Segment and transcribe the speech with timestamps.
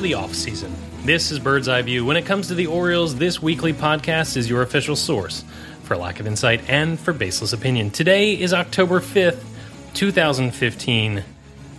[0.00, 0.74] to the off season.
[1.04, 2.06] This is Bird's Eye View.
[2.06, 5.44] When it comes to the Orioles, this weekly podcast is your official source
[5.82, 7.90] for lack of insight and for baseless opinion.
[7.90, 9.44] Today is October 5th,
[9.92, 11.22] 2015,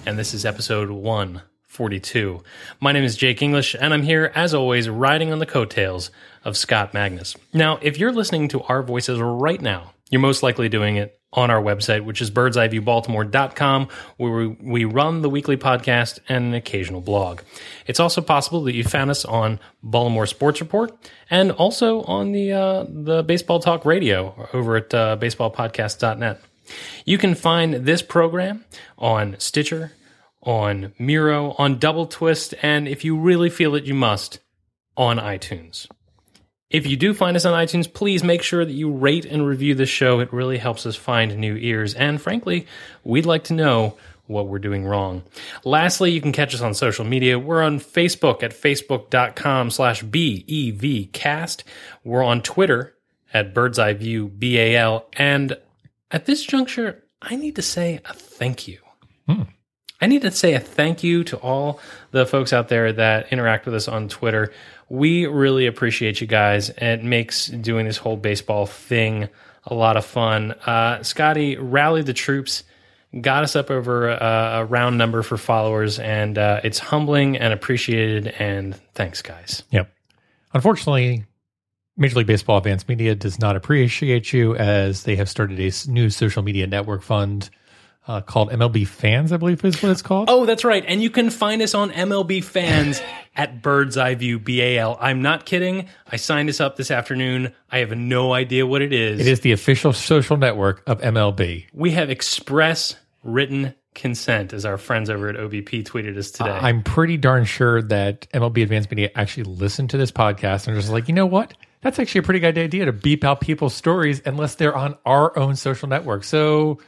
[0.05, 2.43] and this is episode 142.
[2.79, 6.11] My name is Jake English, and I'm here, as always, riding on the coattails
[6.45, 7.35] of Scott Magnus.
[7.53, 11.49] Now, if you're listening to our voices right now, you're most likely doing it on
[11.49, 13.87] our website, which is birdseyeviewbaltimore.com,
[14.17, 17.41] where we, run the weekly podcast and an occasional blog.
[17.87, 20.91] It's also possible that you found us on Baltimore Sports Report
[21.29, 26.41] and also on the uh, the Baseball Talk Radio over at uh, baseballpodcast.net.
[27.05, 28.65] You can find this program
[28.97, 29.93] on Stitcher,
[30.43, 34.39] on Miro, on Double Twist, and if you really feel it, you must,
[34.97, 35.87] on iTunes.
[36.71, 39.75] If you do find us on iTunes, please make sure that you rate and review
[39.75, 40.21] the show.
[40.21, 41.93] It really helps us find new ears.
[41.93, 42.65] And frankly,
[43.03, 45.23] we'd like to know what we're doing wrong.
[45.65, 47.37] Lastly, you can catch us on social media.
[47.37, 51.63] We're on Facebook at facebook.com slash BEVcast.
[52.05, 52.95] We're on Twitter
[53.33, 55.05] at Bird's Eye View BAL.
[55.13, 55.57] And
[56.09, 58.79] at this juncture, I need to say a thank you.
[59.27, 59.43] Hmm.
[59.99, 63.65] I need to say a thank you to all the folks out there that interact
[63.65, 64.51] with us on Twitter.
[64.91, 66.69] We really appreciate you guys.
[66.69, 69.29] It makes doing this whole baseball thing
[69.63, 70.51] a lot of fun.
[70.65, 72.65] Uh, Scotty rallied the troops,
[73.21, 77.53] got us up over a, a round number for followers, and uh, it's humbling and
[77.53, 78.27] appreciated.
[78.37, 79.63] And thanks, guys.
[79.71, 79.89] Yep.
[80.53, 81.23] Unfortunately,
[81.95, 86.09] Major League Baseball Advanced Media does not appreciate you as they have started a new
[86.09, 87.49] social media network fund
[88.07, 90.29] uh, called MLB Fans, I believe is what it's called.
[90.29, 90.83] Oh, that's right.
[90.87, 93.01] And you can find us on MLB Fans
[93.35, 94.97] at Bird's Eye View BAL.
[94.99, 95.87] I'm not kidding.
[96.11, 97.53] I signed us up this afternoon.
[97.71, 99.19] I have no idea what it is.
[99.19, 101.67] It is the official social network of MLB.
[101.73, 106.49] We have express written consent, as our friends over at OBP tweeted us today.
[106.49, 110.89] I'm pretty darn sure that MLB Advanced Media actually listened to this podcast and just
[110.89, 111.53] like, you know what?
[111.81, 115.37] That's actually a pretty good idea to beep out people's stories unless they're on our
[115.37, 116.23] own social network.
[116.23, 116.79] So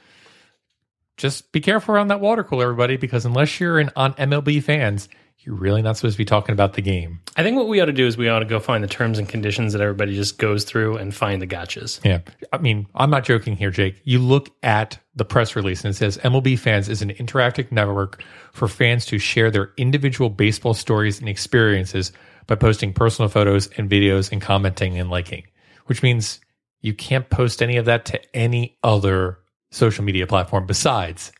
[1.18, 5.09] just be careful around that water cooler, everybody, because unless you're in, on MLB fans,
[5.46, 7.19] you're really not supposed to be talking about the game.
[7.35, 9.19] I think what we ought to do is we ought to go find the terms
[9.19, 12.03] and conditions that everybody just goes through and find the gotchas.
[12.06, 12.19] Yeah.
[12.53, 14.00] I mean, I'm not joking here, Jake.
[14.06, 18.24] You look at the press release and it says MLB Fans is an interactive network
[18.53, 22.13] for fans to share their individual baseball stories and experiences
[22.47, 25.44] by posting personal photos and videos and commenting and liking,
[25.88, 26.40] which means
[26.81, 29.40] you can't post any of that to any other
[29.74, 31.32] social media platform besides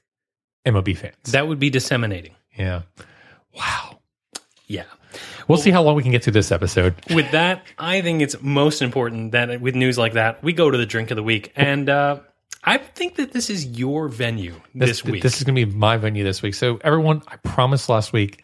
[0.66, 1.16] MLB Fans.
[1.32, 2.36] That would be disseminating.
[2.58, 2.84] yeah.
[3.56, 4.00] Wow.
[4.68, 4.86] Yeah.
[5.48, 6.96] We'll see how long we can get through this episode.
[7.14, 10.78] With that, I think it's most important that with news like that, we go to
[10.78, 11.52] the drink of the week.
[11.56, 12.22] And uh,
[12.64, 15.22] I think that this is your venue this, week.
[15.22, 16.56] This is going to be my venue this week.
[16.56, 18.44] So everyone, I promised last week,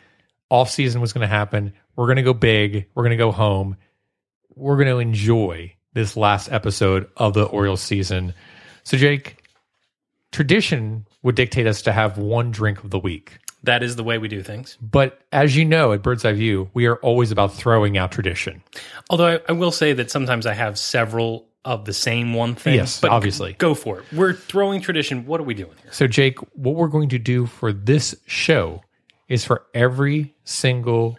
[0.50, 1.74] off season was going to happen.
[1.96, 2.88] We're going to go big.
[2.94, 3.78] We're going to go home.
[4.56, 8.34] We're going to enjoy this last episode of the Orioles season.
[8.84, 9.39] So Jake,
[10.32, 13.40] tradition would dictate us to have one drink of the week.
[13.64, 14.78] that is the way we do things.
[14.82, 18.64] But as you know, at Bird's Eye View, we are always about throwing out tradition.
[19.10, 22.76] Although I, I will say that sometimes I have several of the same one thing.
[22.76, 23.54] Yes, but obviously.
[23.54, 24.06] Go for it.
[24.14, 25.26] We're throwing tradition.
[25.26, 25.92] What are we doing here?
[25.92, 28.82] So, Jake, what we're going to do for this show
[29.28, 31.18] is for every single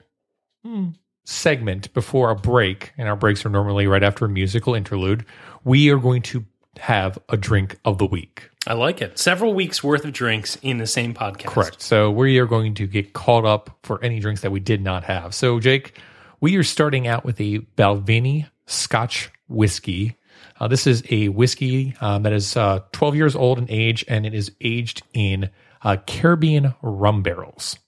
[0.65, 0.89] hmm,
[1.25, 5.25] segment before a break, and our breaks are normally right after a musical interlude,
[5.63, 6.45] we are going to
[6.79, 8.51] have a drink of the week.
[8.67, 9.19] I like it.
[9.19, 11.47] Several weeks worth of drinks in the same podcast.
[11.47, 11.83] Correct.
[11.83, 15.05] So, we are going to get caught up for any drinks that we did not
[15.05, 15.35] have.
[15.35, 15.99] So, Jake,
[16.41, 20.17] we are starting out with a Balvenie Scotch whiskey.
[20.59, 24.27] Uh, this is a whiskey um, that is uh, 12 years old in age, and
[24.27, 25.51] it is aged in
[25.83, 27.79] uh, Caribbean rum barrels.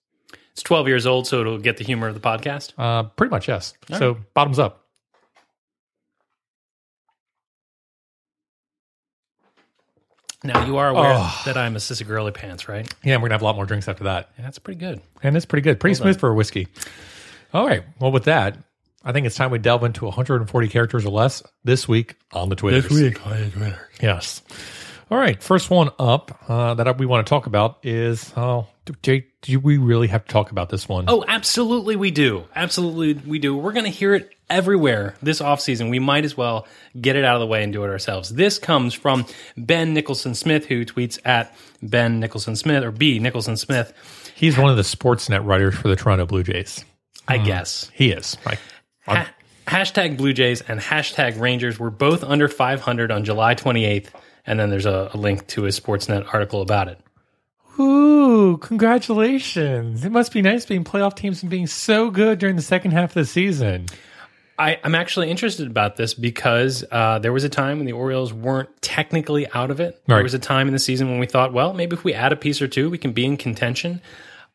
[0.53, 2.73] It's 12 years old, so it'll get the humor of the podcast.
[2.77, 3.75] Uh, pretty much, yes.
[3.97, 4.82] so, bottoms up.
[10.45, 11.43] Now you are aware Oh.
[11.47, 12.93] that I'm a sissy girly pants, right?
[13.05, 15.01] Yeah, we're gonna have a lot more drinks after that, Yeah, that's pretty good.
[15.23, 16.69] and it's pretty good, pretty smooth for a whiskey.
[17.55, 18.57] All right, well, with that,
[19.05, 22.57] I think it's time we delve into 140 characters or less this week on the
[22.57, 22.81] Twitter.
[22.81, 23.89] This week on the Twitter.
[24.01, 24.43] Yes.
[25.11, 25.43] All right.
[25.43, 28.63] First one up uh, that we want to talk about is uh,
[29.03, 29.41] Jake.
[29.43, 31.05] Do we really have to talk about this one?
[31.09, 32.45] Oh, absolutely we do.
[32.55, 33.55] Absolutely we do.
[33.57, 35.91] We're going to hear it everywhere this offseason.
[35.91, 36.67] We might as well
[37.01, 38.31] get it out of the way and do it ourselves.
[38.31, 39.27] This comes from
[39.57, 43.93] Ben Nicholson Smith, who tweets at Ben Nicholson Smith or B Nicholson Smith,
[44.35, 46.85] he's one of the Sportsnet writers for the Toronto Blue Jays.
[47.29, 47.87] I guess.
[47.87, 47.91] Mm.
[47.95, 48.37] He is.
[48.45, 48.59] Right.
[49.07, 49.35] Ha-
[49.67, 54.09] hashtag Blue Jays and hashtag Rangers were both under 500 on July 28th.
[54.45, 56.99] And then there's a, a link to a Sportsnet article about it.
[57.79, 60.05] Ooh, congratulations!
[60.05, 63.11] It must be nice being playoff teams and being so good during the second half
[63.11, 63.87] of the season.
[64.59, 68.33] I, I'm actually interested about this because uh, there was a time when the Orioles
[68.33, 70.01] weren't technically out of it.
[70.17, 72.33] There was a time in the season when we thought, well, maybe if we add
[72.33, 74.01] a piece or two, we can be in contention.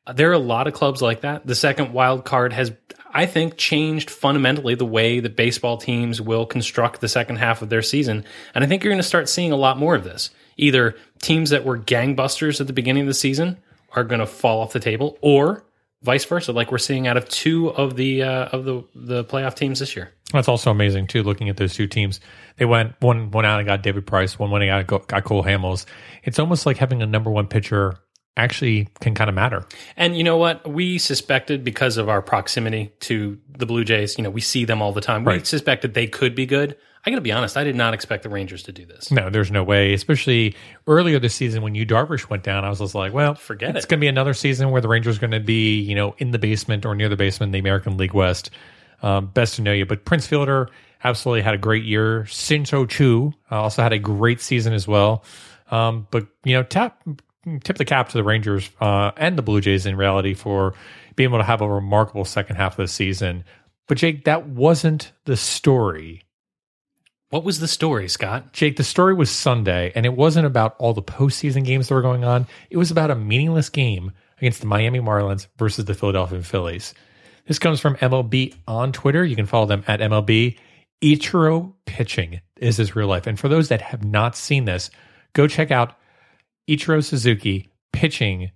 [0.05, 1.45] Uh, there are a lot of clubs like that.
[1.47, 2.71] The second wild card has,
[3.11, 7.69] I think, changed fundamentally the way that baseball teams will construct the second half of
[7.69, 8.23] their season.
[8.53, 10.29] And I think you're going to start seeing a lot more of this.
[10.57, 13.57] Either teams that were gangbusters at the beginning of the season
[13.93, 15.63] are going to fall off the table, or
[16.01, 19.55] vice versa, like we're seeing out of two of the uh, of the the playoff
[19.55, 20.13] teams this year.
[20.33, 21.23] That's also amazing too.
[21.23, 22.19] Looking at those two teams,
[22.57, 25.23] they went one one out and got David Price, one went out and got, got
[25.23, 25.85] Cole Hamels.
[26.23, 27.97] It's almost like having a number one pitcher
[28.37, 29.65] actually can kind of matter.
[29.97, 30.65] And you know what?
[30.69, 34.81] We suspected because of our proximity to the Blue Jays, you know, we see them
[34.81, 35.25] all the time.
[35.25, 35.47] We Right.
[35.47, 36.77] suspected they could be good.
[37.05, 39.11] I got to be honest, I did not expect the Rangers to do this.
[39.11, 39.93] No, there's no way.
[39.93, 40.55] Especially
[40.87, 43.75] earlier this season when Yu Darvish went down, I was just like, well, Forget it's
[43.75, 43.77] it.
[43.77, 46.15] It's going to be another season where the Rangers are going to be, you know,
[46.17, 48.49] in the basement or near the basement in the American League West.
[49.01, 50.69] Um, best to know you, but Prince Fielder
[51.03, 52.25] absolutely had a great year.
[52.25, 55.23] Shin-Soo Choo uh, also had a great season as well.
[55.71, 57.01] Um, but you know, tap
[57.63, 60.73] tip the cap to the Rangers uh, and the Blue Jays in reality for
[61.15, 63.43] being able to have a remarkable second half of the season.
[63.87, 66.23] But Jake, that wasn't the story
[67.29, 68.53] What was the story, Scott?
[68.53, 72.01] Jake, the story was Sunday, and it wasn't about all the postseason games that were
[72.01, 72.47] going on.
[72.69, 76.93] It was about a meaningless game against the Miami Marlins versus the Philadelphia Phillies.
[77.47, 79.25] This comes from MLB on Twitter.
[79.25, 80.57] You can follow them at MLB.
[81.03, 83.27] Ichiro pitching is his real life.
[83.27, 84.89] And for those that have not seen this,
[85.33, 85.97] go check out
[86.67, 88.51] Ichiro Suzuki pitching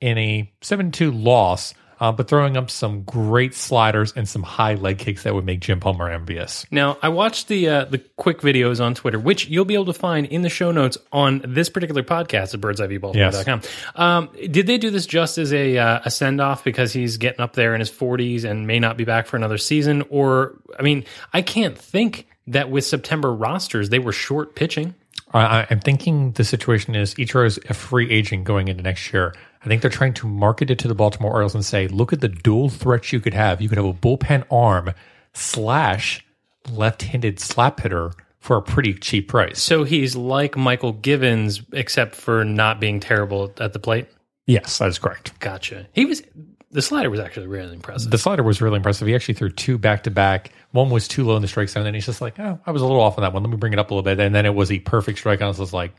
[0.00, 4.74] in a 7 2 loss, uh, but throwing up some great sliders and some high
[4.74, 6.64] leg kicks that would make Jim Palmer envious.
[6.70, 9.92] Now, I watched the uh, the quick videos on Twitter, which you'll be able to
[9.92, 13.60] find in the show notes on this particular podcast at birdseyeviewbaltimore.com.
[13.94, 17.40] Um, did they do this just as a, uh, a send off because he's getting
[17.40, 20.02] up there in his 40s and may not be back for another season?
[20.08, 21.04] Or, I mean,
[21.34, 24.94] I can't think that with September rosters, they were short pitching.
[25.32, 29.34] I, I'm thinking the situation is Ichiro is a free agent going into next year.
[29.62, 32.20] I think they're trying to market it to the Baltimore Orioles and say, look at
[32.20, 33.60] the dual threats you could have.
[33.60, 34.92] You could have a bullpen arm
[35.34, 36.24] slash
[36.72, 39.60] left-handed slap hitter for a pretty cheap price.
[39.60, 44.08] So he's like Mychal Givens, except for not being terrible at the plate.
[44.46, 45.38] Yes, that is correct.
[45.40, 45.86] Gotcha.
[45.92, 46.22] He was
[46.70, 48.10] the slider was actually really impressive.
[48.10, 49.08] The slider was really impressive.
[49.08, 50.52] He actually threw two back to back.
[50.72, 52.80] One was too low in the strike zone, and he's just like, oh, I was
[52.82, 53.42] a little off on that one.
[53.42, 54.20] Let me bring it up a little bit.
[54.20, 55.40] And then it was a perfect strike.
[55.40, 55.92] And I was just like,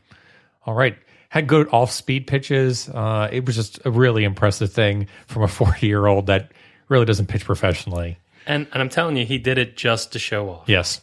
[0.64, 0.96] all right.
[1.28, 2.88] Had good off speed pitches.
[2.90, 6.52] Uh, it was just a really impressive thing from a 40 year old that
[6.88, 8.18] really doesn't pitch professionally.
[8.46, 10.68] and and I'm telling you, he did it just to show off.
[10.68, 11.00] Yes.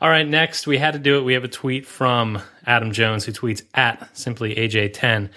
[0.00, 1.22] All right, next we had to do it.
[1.22, 5.30] We have a tweet from Adam Jones who tweets at simply AJ10.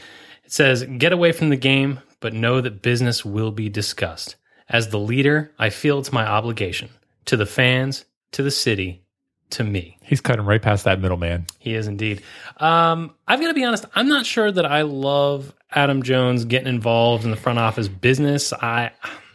[0.43, 4.35] It says, "Get away from the game, but know that business will be discussed.
[4.69, 6.89] As the leader, I feel it's my obligation
[7.25, 9.03] to the fans, to the city,
[9.51, 11.45] to me." He's cutting right past that middleman.
[11.59, 12.23] He is indeed.
[12.57, 13.85] Um, I've got to be honest.
[13.95, 18.53] I'm not sure that I love Adam Jones getting involved in the front office business.
[18.53, 18.91] I,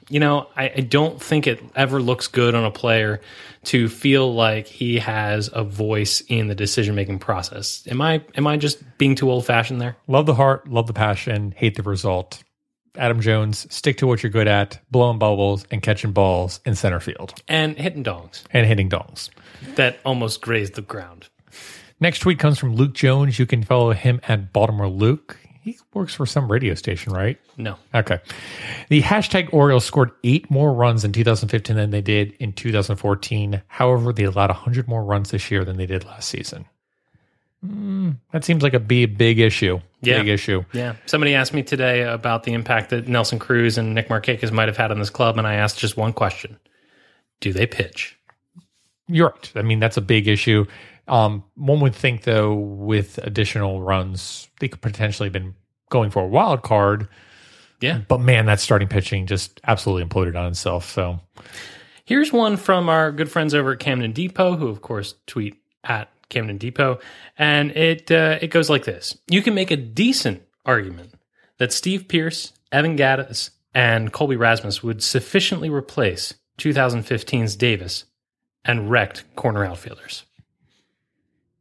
[0.08, 3.20] you know, I, I don't think it ever looks good on a player
[3.64, 7.86] to feel like he has a voice in the decision making process.
[7.88, 9.96] Am I am I just being too old fashioned there?
[10.06, 12.42] Love the heart, love the passion, hate the result.
[12.96, 17.00] Adam Jones, stick to what you're good at, blowing bubbles and catching balls in center
[17.00, 19.30] field And hitting dogs and hitting dongs.
[19.76, 21.28] that almost grazed the ground.
[22.00, 23.38] Next tweet comes from Luke Jones.
[23.38, 25.38] You can follow him at Baltimore Luke.
[25.62, 27.38] He works for some radio station, right?
[27.58, 27.76] No.
[27.94, 28.18] Okay.
[28.88, 33.60] The hashtag Orioles scored eight more runs in 2015 than they did in 2014.
[33.66, 36.64] However, they allowed 100 more runs this year than they did last season.
[37.64, 39.80] Mm, that seems like a big, big issue.
[40.00, 40.18] Yeah.
[40.18, 40.64] Big issue.
[40.72, 40.94] Yeah.
[41.06, 44.76] Somebody asked me today about the impact that Nelson Cruz and Nick Markakis might have
[44.76, 46.58] had on this club, and I asked just one question:
[47.40, 48.18] Do they pitch?
[49.08, 49.52] You're right.
[49.56, 50.64] I mean, that's a big issue.
[51.08, 55.54] Um, one would think though, with additional runs, they could potentially have been
[55.90, 57.08] going for a wild card.
[57.80, 58.00] Yeah.
[58.08, 60.88] But man, that starting pitching just absolutely imploded on itself.
[60.90, 61.18] So
[62.10, 66.10] Here's one from our good friends over at Camden Depot, who of course tweet at
[66.30, 66.98] Camden Depot,
[67.36, 71.14] and it uh, it goes like this: You can make a decent argument
[71.58, 78.04] that Steve Pearce, Evan Gattis, and Colby Rasmus would sufficiently replace 2015's Davis
[78.64, 80.24] and wrecked corner outfielders.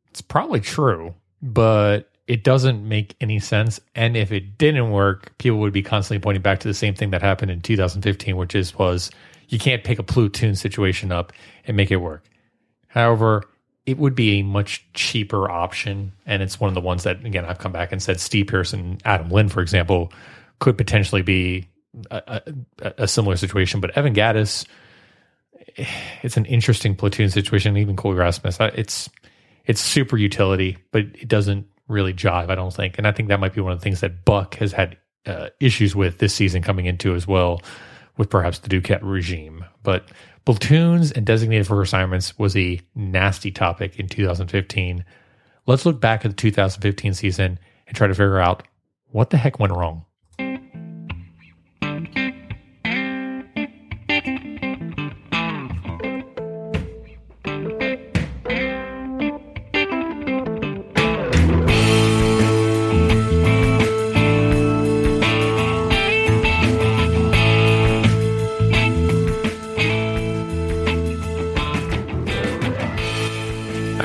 [0.09, 3.79] it's probably true, but it doesn't make any sense.
[3.95, 7.11] And if it didn't work, people would be constantly pointing back to the same thing
[7.11, 9.09] that happened in 2015, which is was
[9.47, 11.33] you can't pick a platoon situation up
[11.65, 12.23] and make it work.
[12.87, 13.43] However,
[13.89, 17.45] it would be a much cheaper option, and it's one of the ones that again
[17.45, 20.13] I've come back and said Steve Pearson, Adam Lind, for example,
[20.59, 21.67] could potentially be
[22.11, 22.41] a,
[22.81, 23.79] a, a similar situation.
[23.79, 24.65] But Evan Gattis,
[26.21, 27.75] it's an interesting platoon situation.
[27.77, 29.09] Even Colby Rasmus, it's
[29.65, 32.49] it's super utility, but it doesn't really jive.
[32.49, 34.55] I don't think, and I think that might be one of the things that Buck
[34.55, 37.61] has had uh, issues with this season coming into as well,
[38.17, 39.65] with perhaps the Duquette regime.
[39.83, 40.09] But
[40.57, 45.05] platoons and designated for assignments was a nasty topic in 2015.
[45.67, 48.63] Let's look back at the 2015 season and try to figure out
[49.11, 50.05] what the heck went wrong.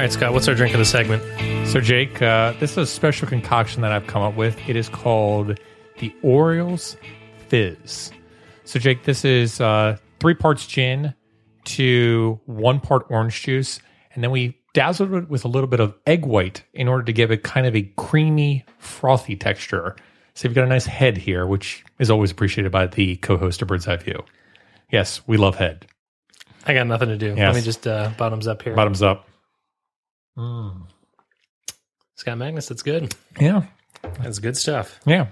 [0.05, 1.23] Right, Scott, what's our drink of the segment?
[1.67, 4.59] So, Jake, uh, this is a special concoction that I've come up with.
[4.69, 5.59] It is called
[5.99, 6.99] the Orioles
[7.49, 8.13] Fizz.
[8.65, 11.15] So, Jake, this is uh, three parts gin
[11.65, 13.81] to one part orange juice,
[14.15, 17.13] and then we dazzled it with a little bit of egg white in order to
[17.15, 19.97] give it kind of a creamy, frothy texture.
[20.35, 23.69] So, you've got a nice head here, which is always appreciated by the co-host of
[23.69, 24.23] Bird's Eye View.
[24.93, 25.87] Yes, we love head.
[26.67, 27.35] I got nothing to do.
[27.35, 28.75] Let me just uh, bottoms up here.
[28.75, 29.29] Bottoms up.
[30.37, 33.15] Scott Magnus, that's good.
[33.41, 33.63] Yeah,
[34.21, 35.01] That's good stuff.
[35.07, 35.29] yeah.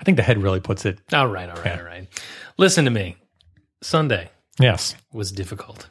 [0.00, 0.98] I think the head really puts it.
[1.12, 2.08] All right, all right, all right.
[2.56, 3.16] Listen to me.
[3.82, 4.94] Sunday Yes.
[5.12, 5.88] was difficult.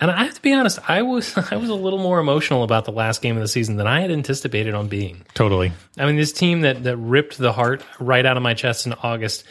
[0.00, 2.84] And I have to be honest, I was I was a little more emotional about
[2.84, 5.24] the last game of the season than I had anticipated on being.
[5.34, 5.72] Totally.
[5.98, 8.92] I mean, this team that that ripped the heart right out of my chest in
[8.92, 9.44] August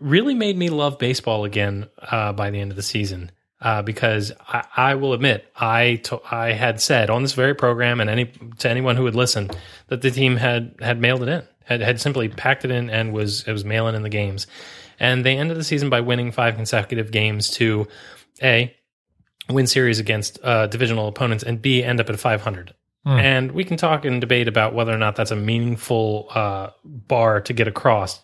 [0.00, 3.30] really made me love baseball again uh, by the end of the season.
[3.60, 8.00] Uh, because I, I will admit, I to, I had said on this very program
[8.00, 8.26] and any
[8.58, 9.50] to anyone who would listen
[9.88, 13.12] that the team had had mailed it in, had had simply packed it in and
[13.12, 14.46] was it was mailing in the games,
[15.00, 17.88] and they ended the season by winning five consecutive games to
[18.42, 18.74] a
[19.48, 22.74] win series against uh, divisional opponents and b end up at 500
[23.06, 27.40] and we can talk and debate about whether or not that's a meaningful uh, bar
[27.40, 28.20] to get across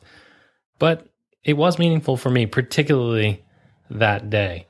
[0.78, 1.08] but
[1.42, 3.42] it was meaningful for me particularly
[3.90, 4.66] that day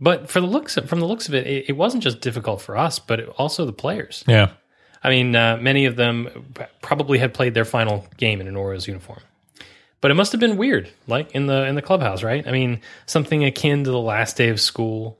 [0.00, 2.76] but for the looks from the looks of it, it, it wasn't just difficult for
[2.76, 4.24] us, but it, also the players.
[4.26, 4.50] Yeah.
[5.02, 8.88] I mean, uh, many of them probably had played their final game in an Orioles
[8.88, 9.20] uniform.
[10.00, 12.46] But it must have been weird, like in the in the clubhouse, right?
[12.46, 15.18] I mean, something akin to the last day of school.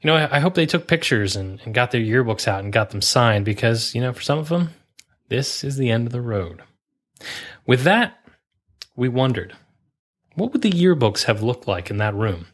[0.00, 2.72] You know, I, I hope they took pictures and, and got their yearbooks out and
[2.72, 4.70] got them signed because, you know, for some of them,
[5.28, 6.62] this is the end of the road.
[7.66, 8.18] With that,
[8.96, 9.56] we wondered,
[10.34, 12.46] what would the yearbooks have looked like in that room?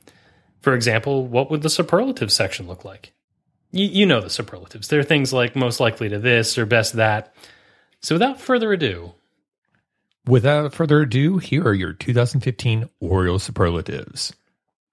[0.64, 3.12] For example, what would the superlative section look like?
[3.70, 4.88] You, you know the superlatives.
[4.88, 7.34] There are things like most likely to this or best that.
[8.00, 9.12] So without further ado,
[10.26, 14.32] Without further ado, here are your 2015 Orioles superlatives.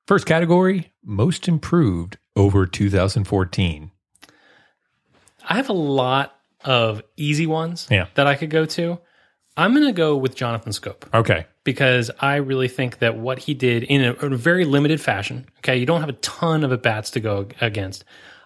[0.06, 3.92] First category, most improved over 2014.
[5.48, 6.36] I have a lot
[6.66, 8.08] of easy ones Yeah.
[8.16, 9.00] that I could go to.
[9.56, 11.46] I'm going to go with Jonathan Schoop Okay.
[11.63, 15.46] Because I really think that what he did in a, in a very limited fashion,
[15.60, 18.03] okay, you don't have a ton of at bats to go against.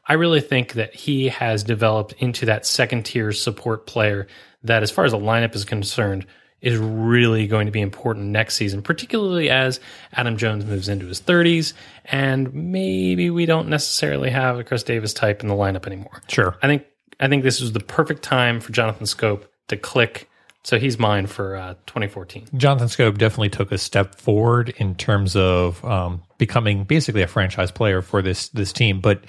[0.08, 4.28] I really think that he has developed into that second tier support player
[4.64, 6.26] that, as far as the lineup is concerned,
[6.62, 9.80] is really going to be important next season, particularly as
[10.14, 11.74] Adam Jones moves into his 30s
[12.06, 16.22] and maybe we don't necessarily have a Chris Davis type in the lineup anymore.
[16.28, 16.58] Sure.
[16.62, 16.86] I think
[17.20, 20.30] I think this is the perfect time for Jonathan Schoop to click.
[20.66, 22.48] So he's mine for uh, 2014.
[22.56, 27.70] Jonathan Schoop definitely took a step forward in terms of um, becoming basically a franchise
[27.70, 29.00] player for this this team.
[29.00, 29.26] But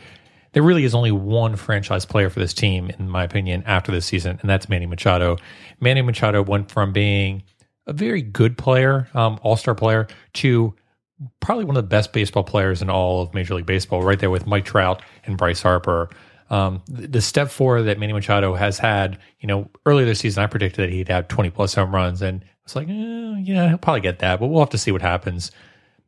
[0.52, 4.06] there really is only one franchise player for this team, in my opinion, after this
[4.06, 5.36] season, and that's Manny Machado.
[5.78, 7.42] Manny Machado went from being
[7.86, 10.74] a very good player, um, all star player, to
[11.40, 14.30] probably one of the best baseball players in all of Major League Baseball, right there
[14.30, 16.08] with Mike Trout and Bryce Harper.
[16.48, 20.46] Um, the, step four that Manny Machado has had, you know, earlier this season, I
[20.46, 24.00] predicted that he'd have 20 plus home runs, and it's like, eh, yeah, he'll probably
[24.00, 25.50] get that, but we'll have to see what happens.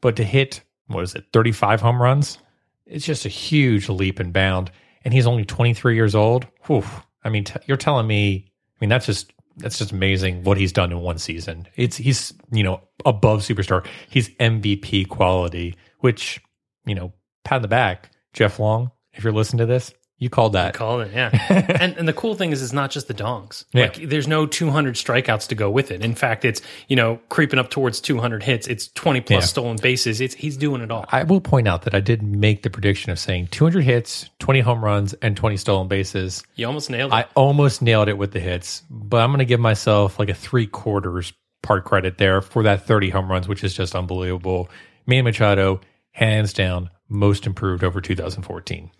[0.00, 2.38] But to hit, what is it, 35 home runs?
[2.86, 4.70] It's just a huge leap and bound.
[5.04, 6.46] And he's only 23 years old.
[6.66, 6.84] Whew.
[7.22, 10.72] I mean, t- you're telling me, I mean, that's just, that's just amazing what he's
[10.72, 11.66] done in one season.
[11.76, 13.86] It's, he's, you know, above superstar.
[14.08, 16.40] He's MVP quality, which,
[16.86, 17.12] you know,
[17.44, 20.74] pat on the back, Jeff Long, if you're listening to this, you called that.
[20.74, 21.30] I called it, yeah.
[21.80, 23.64] and and the cool thing is, it's not just the dongs.
[23.72, 23.84] Yeah.
[23.84, 26.02] Like, there's no 200 strikeouts to go with it.
[26.04, 28.66] In fact, it's you know creeping up towards 200 hits.
[28.66, 29.46] It's 20 plus Yeah.
[29.46, 30.20] stolen bases.
[30.20, 31.04] It's he's doing it all.
[31.08, 34.60] I will point out that I did make the prediction of saying 200 hits, 20
[34.60, 36.42] home runs, and 20 stolen bases.
[36.56, 37.14] You almost nailed it.
[37.14, 40.34] I almost nailed it with the hits, but I'm going to give myself like a
[40.34, 41.32] three quarters
[41.62, 44.68] part credit there for that 30 home runs, which is just unbelievable.
[45.06, 45.80] Manny Machado,
[46.12, 48.90] hands down, most improved over 2014.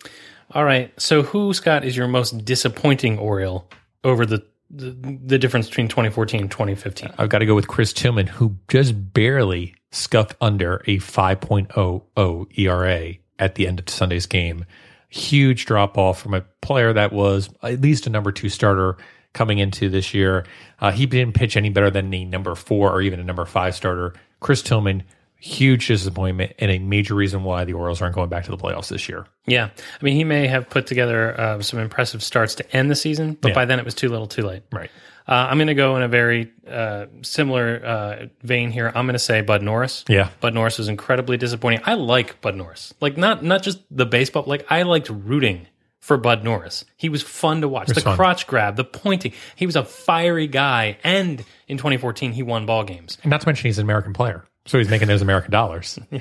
[0.53, 0.93] All right.
[1.01, 3.69] So who Scott is your most disappointing Oriole
[4.05, 4.91] over the the,
[5.25, 7.13] the difference between 2014 and 2015?
[7.17, 13.15] I've got to go with Chris Tillman, who just barely scuffed under a 5.00 ERA
[13.39, 14.67] at the end of Sunday's game.
[15.09, 18.99] Huge drop off from a player that was at least a number two starter
[19.33, 20.45] coming into this year.
[20.81, 23.75] Uh, he didn't pitch any better than the number four or even a number five
[23.75, 24.13] starter.
[24.41, 25.03] Chris Tillman,
[25.41, 28.89] huge disappointment and a major reason why the Orioles aren't going back to the playoffs
[28.89, 29.27] this year.
[29.47, 32.97] Yeah, I mean he may have put together uh, some impressive starts to end the
[32.97, 33.55] season, but Yeah.
[33.55, 34.63] by then it was too little, too late.
[34.73, 34.91] Right.
[35.27, 38.89] Uh, I'm going to go in a very uh, similar uh, vein here.
[38.95, 40.03] I'm going to say Bud Norris.
[40.09, 40.31] Yeah.
[40.41, 41.81] Bud Norris was incredibly disappointing.
[41.85, 44.45] I like Bud Norris, like not not just the baseball.
[44.47, 45.67] Like I liked rooting
[46.01, 46.87] for Bud Norris.
[46.97, 47.89] He was fun to watch.
[47.89, 48.17] The fun.
[48.17, 49.33] crotch grab, the pointing.
[49.55, 53.19] He was a fiery guy, and in 2014 he won ball games.
[53.23, 54.47] And not to mention he's an American player.
[54.69, 55.99] So he's making those American dollars.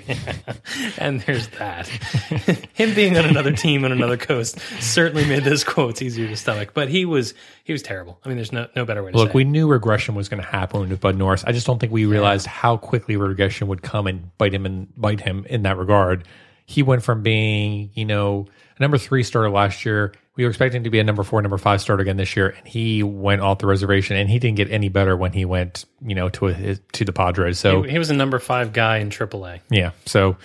[0.97, 1.87] And there's that.
[2.73, 6.71] Him being on another team on another coast certainly made those quotes easier to stomach.
[6.73, 8.19] But he was he was terrible.
[8.23, 9.23] I mean, there's no no better way to say it.
[9.23, 9.35] Look, say.
[9.35, 11.43] we knew regression was going to happen with Bud Norris.
[11.45, 14.87] I just don't think we realized how quickly regression would come and bite him and
[14.99, 16.27] bite him in that regard.
[16.65, 20.13] He went from being, you know, a number three starter last year.
[20.35, 22.67] We were expecting to be a number four, number five starter again this year, and
[22.67, 24.17] he went off the reservation.
[24.17, 27.13] And he didn't get any better when he went, you know, to a, to the
[27.13, 27.57] Padres.
[27.59, 29.61] So he was a number five guy in AAA.
[29.69, 30.37] yeah, so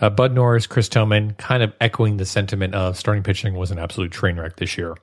[0.00, 3.78] uh, Bud Norris, Chris Tillman, kind of echoing the sentiment of starting pitching was an
[3.78, 4.96] absolute train wreck this year.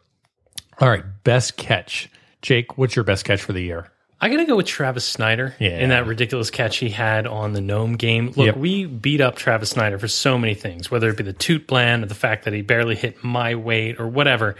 [0.79, 2.09] All right, best catch,
[2.41, 2.77] Jake.
[2.77, 3.91] What's your best catch for the year?
[4.19, 5.77] I gotta go with Travis Snider Yeah.
[5.79, 8.27] in that ridiculous catch he had on the Gnome game.
[8.35, 8.57] Look, Yep.
[8.57, 12.07] we beat up Travis Snider for so many things, whether it be the TOOTBLAN or
[12.07, 14.55] the fact that he barely hit my weight or whatever.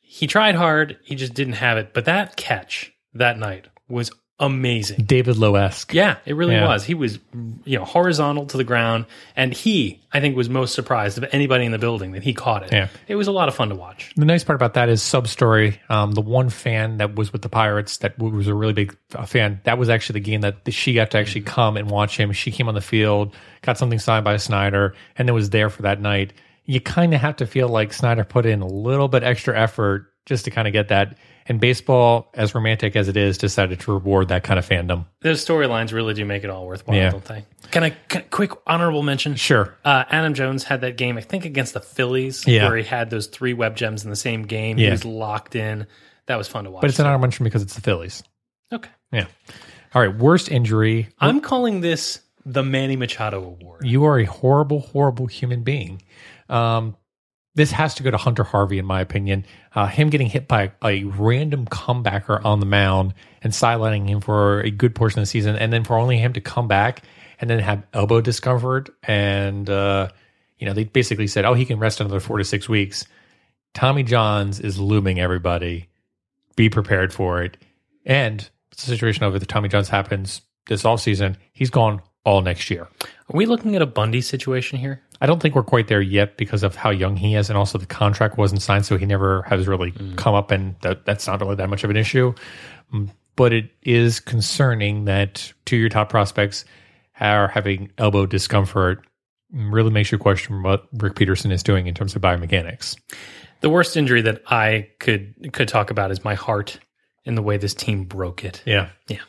[0.00, 1.94] He tried hard, he just didn't have it.
[1.94, 5.04] But that catch that night was amazing.
[5.04, 5.94] David Lowe esque.
[5.94, 6.66] Yeah, it really Yeah.
[6.66, 6.84] was.
[6.84, 7.18] He was,
[7.64, 9.04] you know, horizontal to the ground,
[9.36, 12.64] and he, I think, was most surprised of anybody in the building that he caught
[12.64, 12.72] it.
[12.72, 12.88] Yeah.
[13.06, 14.12] It was a lot of fun to watch.
[14.16, 15.80] The nice part about that is sub story.
[15.88, 19.26] Um, the one fan that was with the Pirates that was a really big uh,
[19.26, 19.60] fan.
[19.64, 22.32] That was actually the game that she got to actually come and watch him.
[22.32, 25.82] She came on the field, got something signed by Snider, and then was there for
[25.82, 26.32] that night.
[26.64, 30.06] You kind of have to feel like Snider put in a little bit extra effort
[30.26, 31.16] just to kind of get that.
[31.46, 35.06] And baseball, as romantic as it is, decided to reward that kind of fandom.
[35.20, 37.10] Those storylines really do make it all worthwhile, Yeah.
[37.10, 37.44] don't they?
[37.72, 39.34] Can I, can, quick honorable mention?
[39.34, 39.74] Sure.
[39.84, 42.68] Uh, Adam Jones had that game, I think, against the Phillies, Yeah.
[42.68, 44.76] where he had those three web gems in the same game.
[44.76, 45.86] He was locked in.
[46.26, 46.82] That was fun to watch.
[46.82, 48.22] But it's an honorable mention because it's the Phillies.
[48.72, 48.90] okay.
[49.12, 49.26] Yeah.
[49.94, 50.14] All right.
[50.14, 51.08] Worst injury.
[51.18, 53.84] I'm calling this the Manny Machado Award.
[53.84, 56.00] You are a horrible, horrible human being.
[56.48, 56.96] Um,
[57.60, 59.44] this has to go to Hunter Harvey, in my opinion.
[59.74, 64.60] Uh, him getting hit by a random comebacker on the mound and sidelining him for
[64.60, 67.02] a good portion of the season, and then for only him to come back
[67.38, 68.88] and then have elbow discomfort.
[69.02, 70.08] And, uh,
[70.58, 73.04] you know, they basically said, oh, he can rest another four to six weeks.
[73.74, 75.88] Tommy Johns is looming everybody.
[76.56, 77.58] Be prepared for it.
[78.06, 82.82] And the situation if the Tommy Johns happens this offseason, he's gone all next year.
[83.02, 85.02] Are we looking at a Bundy situation here?
[85.20, 87.78] I don't think we're quite there yet because of how young he is, and also
[87.78, 91.40] the contract wasn't signed, so he never has really come up, and that, that's not
[91.40, 92.34] really that much of an issue.
[92.92, 96.64] Mm, But it is concerning that two of your top prospects
[97.20, 99.04] are having elbow discomfort.
[99.54, 102.96] Mm, Really makes you question what Rick Peterson is doing in terms of biomechanics.
[103.60, 106.78] The worst injury that I could could talk about is my heart
[107.26, 108.62] and the way this team broke it.
[108.64, 109.20] Yeah, Yeah.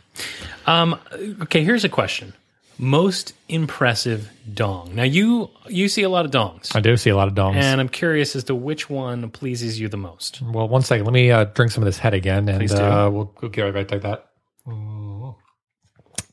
[0.66, 0.98] Um,
[1.42, 2.34] okay, here's a question.
[2.82, 4.96] Most impressive dong.
[4.96, 6.76] Now you you see a lot of dongs.
[6.76, 7.56] I do see a lot of dongs.
[7.56, 10.42] And I'm curious as to which one pleases you the most.
[10.42, 12.82] well, one second, let me uh, drink some of this head again, and Please do.
[12.82, 14.30] uh, we'll, we'll get right back to that.
[14.68, 15.36] Mm.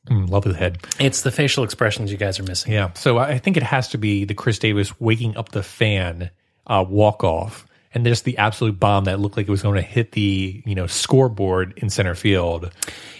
[0.08, 0.78] Mm, love the head.
[0.98, 2.72] It's the facial expressions you guys are missing.
[2.72, 2.92] Yeah.
[2.94, 6.30] So I think it has to be the Chris Davis waking up the fan
[6.66, 7.66] uh, walk off.
[7.98, 10.74] And just the absolute bomb that looked like it was going to hit the you
[10.76, 12.70] know scoreboard in center field.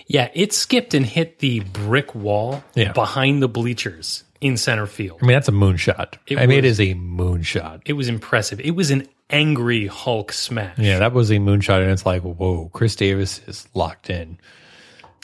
[0.06, 2.92] Yeah, it skipped and hit the brick wall Yeah.
[2.92, 5.18] behind the bleachers in center field.
[5.20, 6.14] I mean, that's a moonshot.
[6.28, 7.82] It I mean, it was- is a moonshot.
[7.86, 8.60] It was impressive.
[8.60, 10.78] It was an angry Hulk smash.
[10.78, 14.38] Yeah, that was a moonshot, and it's like, whoa, Chris Davis is locked in.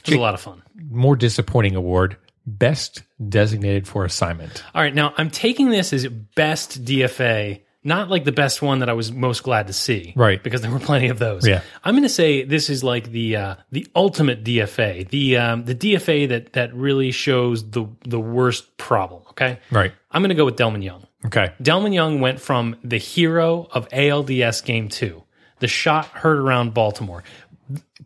[0.04, 0.62] It was a lot of fun.
[0.90, 4.62] More disappointing award: best designated for assignment.
[4.74, 8.88] All right, now I'm taking this as best DFA, not like the best one that
[8.88, 10.42] I was most glad to see, Right.
[10.42, 11.46] Because there were plenty of those.
[11.46, 11.60] Yeah.
[11.84, 15.74] I'm going to say this is like the uh, the ultimate DFA, the um, the
[15.74, 19.22] DFA that that really shows the the worst problem.
[19.30, 19.92] Okay, Right.
[20.10, 21.06] I'm going to go with Delmon Young.
[21.26, 21.52] Okay.
[21.62, 25.22] Delmon Young went from the hero of ALDS Game Two,
[25.58, 27.22] the shot heard around Baltimore,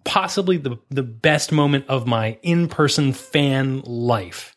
[0.04, 4.56] possibly the the best moment of my in person fan life,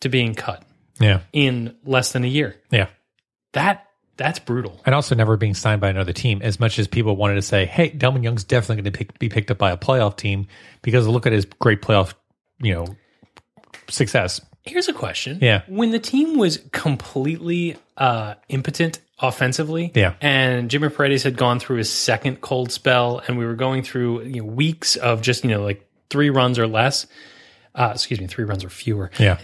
[0.00, 0.64] to being cut
[1.00, 1.20] Yeah.
[1.32, 2.56] in less than a year.
[2.70, 2.88] Yeah.
[3.52, 3.86] That
[4.22, 4.80] that's brutal.
[4.86, 6.40] And also never being signed by another team.
[6.42, 9.28] As much as people wanted to say, "Hey, Delmon Young's definitely going to pick, be
[9.28, 10.46] picked up by a playoff team,"
[10.82, 12.14] because look at his great playoff,
[12.60, 12.86] you know,
[13.88, 14.40] success.
[14.64, 15.38] Here's a question.
[15.42, 15.62] Yeah.
[15.66, 20.14] When the team was completely uh, impotent offensively, Yeah.
[20.20, 24.22] and Jimmy Paredes had gone through his second cold spell, and we were going through
[24.22, 27.06] you know, weeks of just you know like three runs or less.
[27.74, 29.10] Uh, excuse me, three runs or fewer.
[29.18, 29.38] Yeah.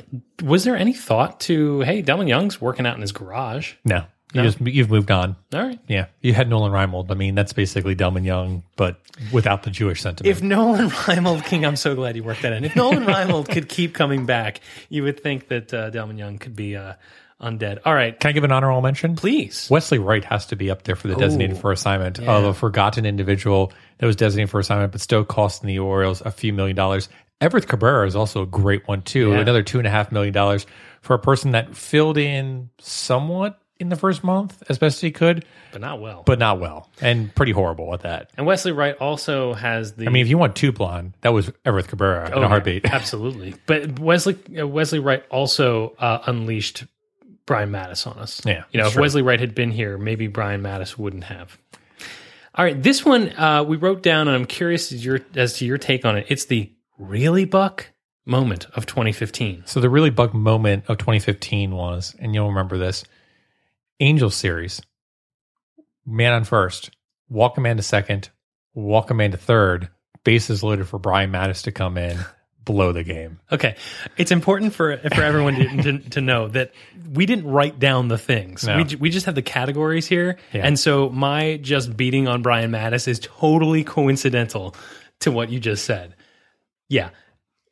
[0.45, 3.73] Was there any thought to hey, Delmon Young's working out in his garage?
[3.87, 5.37] No, you just you've moved on.
[5.55, 5.79] All right.
[5.89, 7.11] Yeah, you had Nolan Reimold.
[7.11, 9.01] I mean, that's basically Delmon Young, but
[9.33, 10.31] without the Jewish sentiment.
[10.37, 12.65] If Nolan Reimold, King, I'm so glad you worked that in.
[12.65, 14.61] If Nolan Reimold could keep coming back,
[14.91, 16.95] you would think that uh, Delmon Young could be uh,
[17.41, 17.79] undead.
[17.87, 19.17] All right, Can I give an honorable mention?
[19.17, 19.69] please.
[19.71, 23.07] Wesley Wright has to be up there for the designated for assignment of a forgotten
[23.07, 27.09] individual that was designated for assignment, but still costing the Orioles a few million dollars.
[27.41, 29.31] Everth Cabrera is also a great one too.
[29.31, 29.39] Yeah.
[29.39, 30.67] Another two and a half million dollars
[31.01, 35.45] for a person that filled in somewhat in the first month as best he could,
[35.73, 36.23] But not well.
[36.27, 38.31] but not well and pretty horrible at that.
[38.37, 40.07] and Wesley Wright also has the.
[40.07, 42.85] I mean, if you want blonde, that was Everth Cabrera in Oh, a heartbeat.
[42.93, 43.55] absolutely.
[43.67, 46.85] But Wesley uh, Wesley Wright also uh, unleashed
[47.47, 48.45] Brian Matusz on us.
[48.45, 49.03] Yeah, you know, if true.
[49.03, 51.57] Wesley Wright had been here, maybe Brian Matusz wouldn't have.
[52.55, 55.65] All right, this one uh, we wrote down, and I'm curious as, your, as to
[55.65, 56.27] your take on it.
[56.29, 57.87] It's the really Buck
[58.27, 59.63] moment of 2015.
[59.67, 63.05] So the really buck moment of 2015 was, and you'll remember this,
[64.01, 64.81] Angel series,
[66.07, 66.91] man on first,
[67.29, 68.31] walk a man to second,
[68.73, 69.89] walk a man to third,
[70.23, 72.17] bases loaded for Brian Matusz to come in,
[72.65, 73.41] blow the game.
[73.51, 73.75] Okay,
[74.17, 76.73] it's important for for everyone to, to, to know that
[77.13, 78.65] we didn't write down the things.
[78.65, 78.77] No.
[78.77, 80.65] We we just have the categories here, Yeah.
[80.65, 84.77] and so my just beating on Brian Matusz is totally coincidental
[85.21, 86.15] to what you just said.
[86.89, 87.11] Yeah.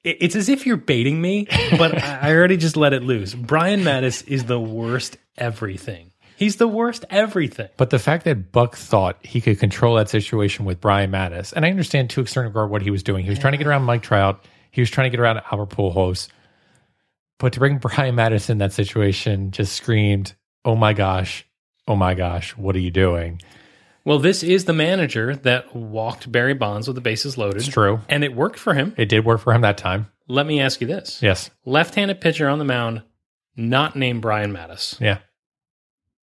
[0.03, 1.47] It- It's as if you're baiting me,
[1.79, 3.33] but I I already just let it loose.
[3.33, 6.11] Brian Matusz is the worst everything.
[6.37, 7.69] He's the worst everything.
[7.77, 11.65] But the fact that Buck thought he could control that situation with Brian Matusz, and
[11.65, 13.25] I understand to a certain regard what he was doing.
[13.25, 14.45] He was trying to get around Mike Trout.
[14.71, 16.29] He was trying to get around Albert Pujols.
[17.39, 21.47] But to bring Brian Matusz in that situation just screamed, "Oh my gosh,
[21.89, 23.41] oh my gosh, what are you doing?"
[24.05, 27.57] Well, this is the manager that walked Barry Bonds with the bases loaded.
[27.57, 28.01] It's true.
[28.09, 28.95] And it worked for him.
[28.97, 30.07] It did work for him that time.
[30.29, 31.21] Let me ask you this.
[31.21, 31.51] Yes.
[31.65, 33.03] left-handed pitcher on the mound,
[33.57, 35.01] not named Brian Matusz.
[35.01, 35.19] Yeah.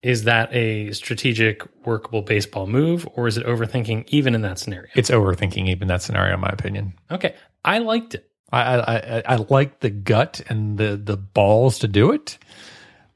[0.02, 4.90] Is that a strategic, workable baseball move, or is it overthinking even in that scenario?
[4.96, 6.94] It's overthinking even that scenario, in my opinion.
[7.10, 8.28] Okay, I liked it.
[8.50, 12.38] I I, I, I like the gut and the the balls to do it.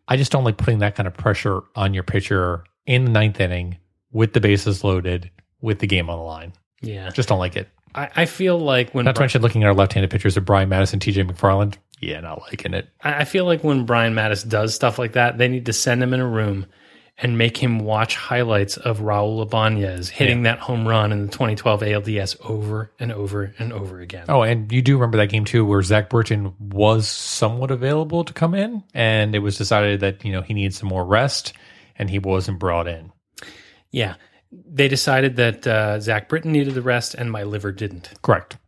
[0.08, 3.40] I just don't like putting that kind of pressure on your pitcher in the ninth
[3.40, 3.78] inning
[4.12, 6.52] with the bases loaded, with the game on the line.
[6.80, 7.68] Yeah, Just don't like it.
[7.94, 10.44] I, I feel like when Not to Bri- mention looking at our left-handed pitchers of
[10.44, 11.24] Brian Madison, T.J.
[11.24, 11.76] McFarland.
[12.00, 12.88] Yeah, not liking it.
[13.02, 16.12] I feel like when Brian Matusz does stuff like that, they need to send him
[16.12, 16.66] in a room
[17.18, 21.80] and make him watch highlights of Raul Ibanez hitting that home run in the 2012
[21.80, 24.26] ALDS over and over and over again.
[24.28, 28.34] Oh, and you do remember that game too, where Zach Britton was somewhat available to
[28.34, 31.54] come in, and it was decided that you know he needed some more rest,
[31.98, 33.10] and he wasn't brought in.
[33.90, 34.16] Yeah,
[34.52, 38.10] they decided that uh, Zach Britton needed the rest, and my liver didn't.
[38.20, 38.58] Correct.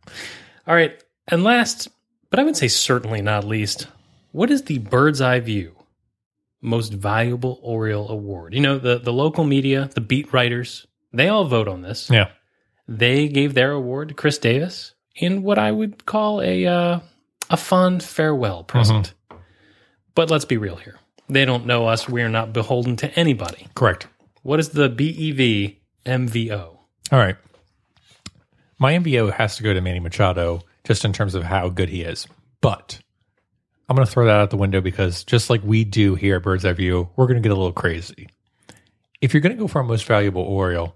[0.67, 1.01] All right.
[1.27, 1.87] And last,
[2.29, 3.87] but I would say certainly not least,
[4.31, 5.75] what is the bird's eye view
[6.61, 8.53] most valuable Oriole award?
[8.53, 12.09] You know, the, the local media, the beat writers, they all vote on this.
[12.09, 12.29] Yeah.
[12.87, 16.99] They gave their award to Chris Davis in what I would call a uh,
[17.49, 19.13] a fond farewell present.
[20.15, 20.99] But let's be real here.
[21.29, 22.09] They don't know us.
[22.09, 23.67] We are not beholden to anybody.
[23.75, 24.07] Correct.
[24.41, 26.77] What is the BEV MVO?
[27.11, 27.37] All right.
[28.79, 32.01] My MVO has to go to Manny Machado just in terms of how good he
[32.01, 32.25] is.
[32.61, 32.99] But
[33.87, 36.41] I'm going to throw that out the window because just like we do here at
[36.41, 38.27] Bird's Eye View, we're going to get a little crazy.
[39.21, 40.95] if you're going to go for a most valuable Oriole,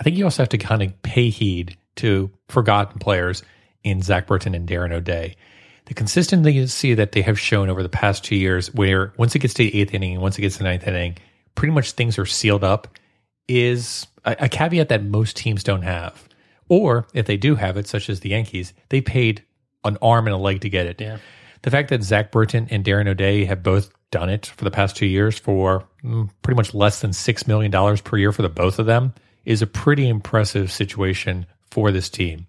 [0.00, 3.44] I think you also have to kind of pay heed to forgotten players
[3.84, 5.36] in Zach Britton and Darren O'Day.
[5.84, 9.54] The consistency that they have shown over the past two years, where once it gets
[9.54, 11.18] to the eighth inning and once it gets to the ninth inning,
[11.54, 12.98] pretty much things are sealed up,
[13.46, 16.28] is a, a caveat that most teams don't have.
[16.70, 19.44] Or if they do have it, such as the Yankees, they paid
[19.84, 21.00] an arm and a leg to get it.
[21.00, 21.18] Yeah.
[21.62, 24.96] The fact that Zach Britton and Darren O'Day have both done it for the past
[24.96, 28.78] two years for mm, pretty much less than $6 million per year for the both
[28.78, 29.12] of them
[29.44, 32.46] is a pretty impressive situation for this team.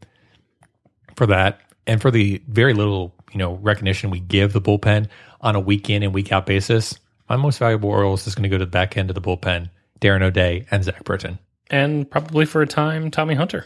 [1.15, 5.07] For that, and for the very little, you know, recognition we give the bullpen
[5.41, 8.49] on a week in and week out basis, my most valuable Orioles is going to
[8.49, 11.39] go to the back end of the bullpen, Darren O'Day and Zach Britton.
[11.71, 13.65] And probably for a time, Tommy Hunter.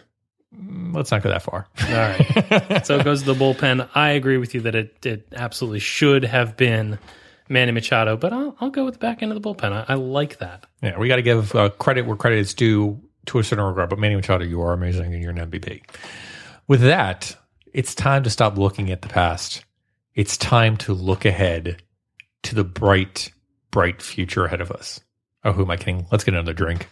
[0.94, 1.68] Let's not go that far.
[1.82, 2.86] All right.
[2.86, 3.90] so it goes to the bullpen.
[3.96, 7.00] I agree with you that it, it absolutely should have been
[7.50, 9.72] Manny Machado, but I'll, I'll go with the back end of the bullpen.
[9.72, 10.66] I, I like that.
[10.82, 13.90] Yeah, we got to give uh, credit where credit is due to a certain regard.
[13.90, 15.82] But Manny Machado, you are amazing and you're an MVP.
[16.68, 17.36] With that,
[17.74, 19.64] it's time to stop looking at the past.
[20.14, 21.82] It's time to look ahead
[22.44, 23.32] to the bright,
[23.72, 25.02] bright future ahead of us.
[25.44, 26.08] Oh, who am I kidding?
[26.12, 26.88] Let's get another drink.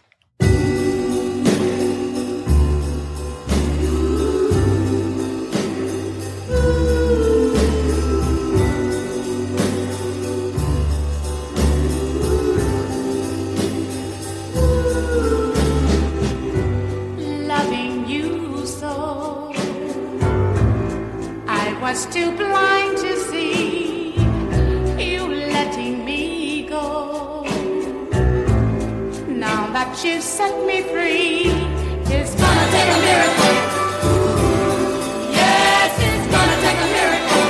[30.04, 31.50] Now that you've set me free,
[32.14, 33.54] it's gonna take a miracle.
[35.32, 37.46] Yes, it's gonna take a miracle.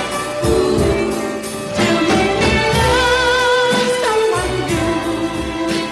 [1.74, 5.02] To make me love someone new,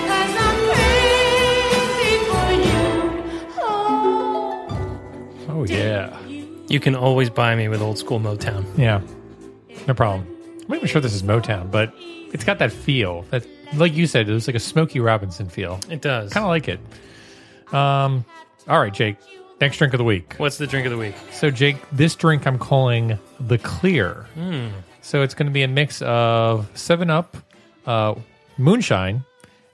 [0.07, 2.83] 'cause I'm crazy for you.
[3.59, 4.71] Oh.
[5.51, 6.15] Oh, yeah.
[6.69, 8.65] You can always buy me with old school Motown.
[8.77, 9.01] Yeah.
[9.89, 10.29] No problem.
[10.61, 11.93] I'm not even sure this is Motown, but
[12.33, 13.25] it's got that feel.
[13.31, 15.81] That, like you said, it was like a Smokey Robinson feel.
[15.89, 16.33] It does.
[16.33, 16.81] Kind of like it.
[17.75, 18.25] Um,
[18.69, 19.17] all right, Jake.
[19.61, 20.35] Next drink of the week.
[20.39, 21.15] What's the drink of the week?
[21.31, 24.27] So, Jake, this drink I'm calling the Clear.
[25.03, 27.37] So it's going to be a mix of Seven Up,
[27.87, 28.15] uh,
[28.59, 29.25] moonshine,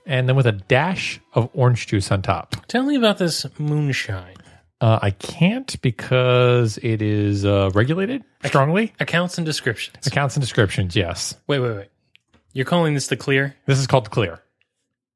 [0.05, 2.55] and then with a dash of orange juice on top.
[2.67, 4.35] Tell me about this moonshine.
[4.81, 8.93] Uh, I can't because it is uh, regulated strongly.
[8.99, 10.07] Accounts and descriptions.
[10.07, 11.35] Accounts and descriptions, yes.
[11.47, 11.87] Wait, wait, wait.
[12.53, 13.55] You're calling this the clear?
[13.65, 14.41] This is called the Clear.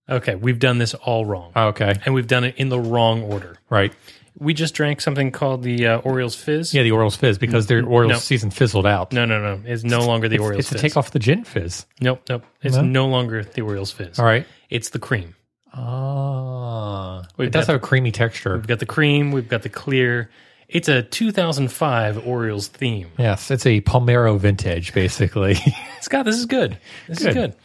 [0.10, 1.52] Okay, we've done this all wrong.
[1.56, 3.58] Okay, and we've done it in the wrong order.
[3.70, 3.94] right.
[4.36, 6.74] We just drank something called the uh, Orioles Fizz.
[6.74, 8.18] Yeah, the Orioles Fizz because their Orioles No.
[8.20, 9.14] season fizzled out.
[9.14, 9.62] No, no, no.
[9.64, 10.82] It's no longer the it's, Orioles it's to Fizz.
[10.82, 11.86] take off the gin fizz.
[12.02, 12.44] Nope, nope.
[12.64, 12.82] It's No?
[12.82, 14.18] no longer the Orioles Fizz.
[14.18, 14.48] All right.
[14.72, 15.36] It's the cream.
[15.72, 18.56] Ah, We've it does got have a creamy texture.
[18.56, 19.32] We've got the cream.
[19.32, 20.30] We've got the clear.
[20.74, 23.08] It's a 2005 Orioles theme.
[23.20, 25.56] Yes, it's a Palmeiro vintage, basically.
[26.02, 26.80] Scott, this is good.
[27.08, 27.28] This Good.
[27.28, 27.56] is good.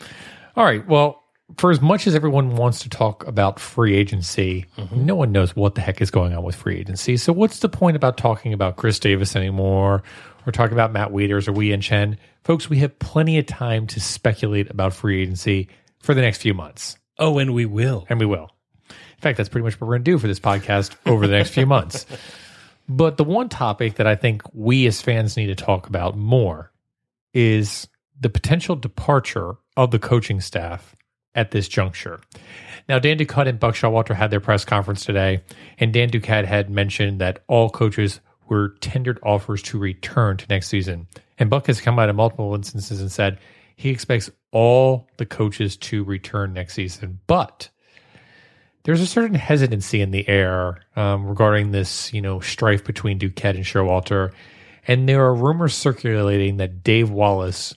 [0.57, 0.87] All right.
[0.87, 1.25] Well,
[1.57, 5.07] for as much as everyone wants to talk about free agency, mm-hmm.
[5.07, 7.17] no one knows what the heck is going on with free agency.
[7.17, 10.03] So, what's the point about talking about Chris Davis anymore,
[10.47, 12.19] or talking about Matt Wieters or Wei-Yin Chen?
[12.45, 15.69] Folks, we have plenty of time to speculate about free agency
[16.01, 18.05] for the next few months, Oh, and we will.
[18.11, 18.51] and we will.
[18.91, 21.33] In fact, that's pretty much what we're going to do for this podcast over the
[21.33, 22.05] next few months.
[22.89, 26.73] But the one topic that I think we as fans need to talk about more
[27.35, 27.87] is
[28.19, 30.97] the potential departure of the coaching staff
[31.35, 32.21] at this juncture.
[32.89, 35.43] Now, Dan Duquette and Buck Showalter had their press conference today,
[35.79, 40.69] and Dan Duquette had mentioned that all coaches were tendered offers to return to next
[40.69, 41.07] season.
[41.39, 43.39] And Buck has come out in multiple instances and said
[43.77, 47.69] he expects all the coaches to return next season, but
[48.85, 53.57] there's a certain hesitancy in the air um, regarding this, you know, strife between Duquette
[53.57, 54.33] and Showalter,
[54.87, 57.75] and there are rumors circulating that Dave Wallace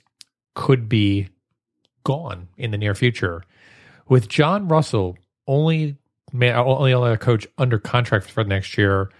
[0.56, 1.28] could be
[2.04, 3.44] gone in the near future,
[4.08, 5.98] with John Russell only
[6.34, 9.12] only other coach under contract for next year.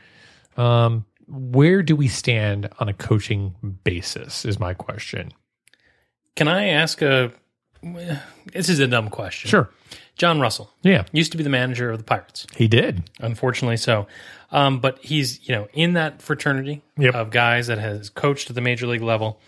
[0.56, 4.46] Um, where do we stand on a coaching basis?
[4.46, 5.32] Is my question.
[6.36, 7.32] Can I ask a?
[8.54, 9.50] This is a dumb question.
[9.50, 9.70] Sure.
[10.18, 12.46] John Russell Yeah, used to be the manager of the Pirates.
[12.56, 13.10] he did.
[13.20, 14.08] unfortunately so.
[14.52, 17.16] Um, but he's you know in that fraternity Yep.
[17.16, 19.40] of guys that has coached at the major league level.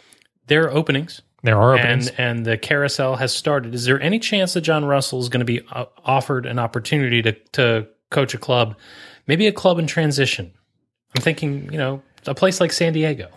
[0.47, 2.07] There are openings, There are openings.
[2.09, 3.75] and and the carousel has started.
[3.75, 7.21] Is there any chance that John Russell is going to be uh, offered an opportunity
[7.21, 8.75] to to coach a club,
[9.27, 10.53] maybe a club in transition?
[11.15, 13.29] I'm thinking, you know, a place like San Diego.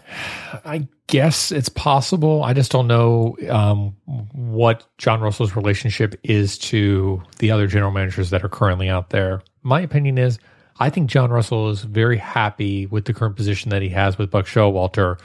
[0.64, 2.42] I guess it's possible.
[2.42, 3.96] I just don't know um,
[4.32, 9.42] what John Russell's relationship is to the other general managers that are currently out there.
[9.62, 10.38] My opinion is,
[10.78, 14.30] I think John Russell is very happy with the current position that he has with
[14.30, 15.18] Buck Showalter.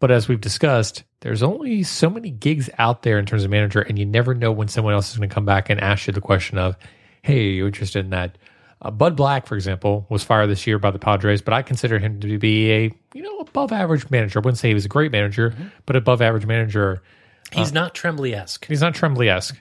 [0.00, 3.82] But as we've discussed, there's only so many gigs out there in terms of manager,
[3.82, 6.12] and you never know when someone else is going to come back and ask you
[6.12, 6.76] the question of,
[7.22, 8.38] "Hey, are you interested in that?"
[8.82, 11.98] Uh, Bud Black, for example, was fired this year by the Padres, but I consider
[11.98, 14.38] him to be a you know above average manager.
[14.38, 15.54] I wouldn't say he was a great manager,
[15.86, 17.02] but above average manager.
[17.52, 18.66] He's not Trembley esque.
[18.66, 19.58] He's not Trembley esque.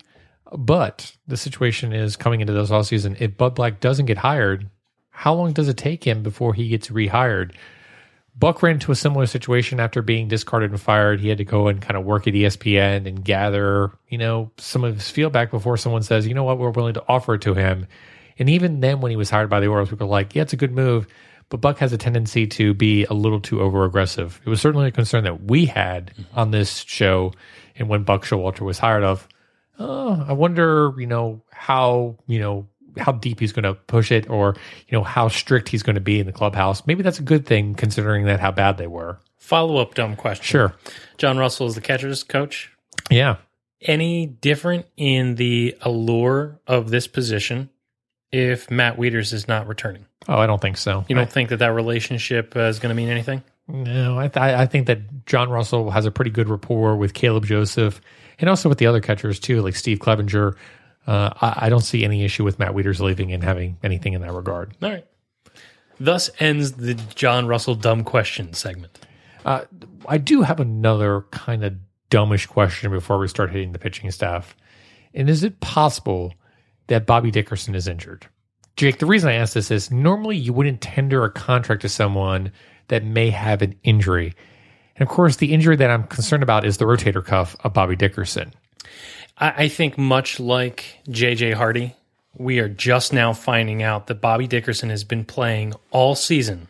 [0.51, 4.69] But the situation is coming into this offseason, if Bud Black doesn't get hired,
[5.09, 7.53] how long does it take him before he gets rehired?
[8.39, 11.19] Buck ran into a similar situation after being discarded and fired.
[11.19, 14.85] He had to go and kind of work at ESPN and gather, you know, some
[14.85, 17.53] of his feedback before someone says, you know what, we're willing to offer it to
[17.53, 17.85] him.
[18.39, 20.53] And even then, when he was hired by the Orioles, people were like, yeah, it's
[20.53, 21.07] a good move.
[21.49, 24.39] But Buck has a tendency to be a little too over aggressive.
[24.45, 27.33] It was certainly a concern that we had on this show.
[27.75, 29.27] And when Buck Showalter was hired of,
[29.79, 34.29] oh, I wonder, you know, how, you know, how deep he's going to push it
[34.29, 34.55] or,
[34.87, 36.85] you know, how strict he's going to be in the clubhouse.
[36.85, 39.19] Maybe that's a good thing considering that how bad they were.
[39.37, 40.43] Follow up dumb question.
[40.43, 40.75] Sure.
[41.17, 42.71] John Russell is the catcher's coach.
[43.09, 43.37] Yeah.
[43.81, 47.69] Any different in the allure of this position
[48.31, 50.05] if Matt Wieters is not returning?
[50.27, 51.05] Oh, I don't think so.
[51.07, 53.43] You don't think that that relationship uh, is going to mean anything?
[53.67, 57.45] No, I, th- I think that John Russell has a pretty good rapport with Caleb
[57.45, 58.01] Joseph
[58.39, 60.57] and also with the other catchers too, like Steve Clevenger.
[61.05, 64.21] Uh, I, I don't see any issue with Matt Wieters leaving and having anything in
[64.21, 64.75] that regard.
[64.81, 65.05] All right.
[65.99, 68.97] Thus ends the John Russell dumb question segment.
[69.45, 69.65] Uh,
[70.07, 71.75] I do have another kind of
[72.09, 74.55] dumbish question before we start hitting the pitching staff.
[75.13, 76.33] And is it possible
[76.89, 78.27] that Bobby Dickerson is injured?
[78.75, 82.51] Jake, the reason I ask this is normally you wouldn't tender a contract to someone
[82.87, 84.35] that may have an injury.
[84.95, 87.95] And of course, the injury that I'm concerned about is the rotator cuff of Bobby
[87.95, 88.53] Dickerson.
[89.37, 91.95] I, I think much like JJ Hardy,
[92.37, 96.67] we are just now finding out that Bobby Dickerson has been playing all season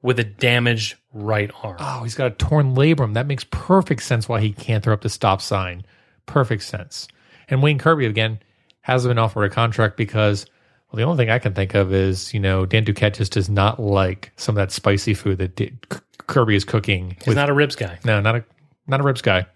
[0.00, 1.76] with a damaged right arm.
[1.78, 3.14] Oh, he's got a torn labrum.
[3.14, 5.84] That makes perfect sense why he can't throw up the stop sign.
[6.26, 7.08] Perfect sense.
[7.48, 8.40] And Wayne Kirby, again,
[8.82, 10.46] hasn't been offered a contract because,
[10.90, 13.48] well, the only thing I can think of is, you know, Dan Duquette just does
[13.48, 15.72] not like some of that spicy food that D-
[16.26, 17.16] Kirby is cooking.
[17.24, 17.98] He's not a ribs guy.
[18.04, 18.44] No, not a
[18.86, 19.46] not a ribs guy.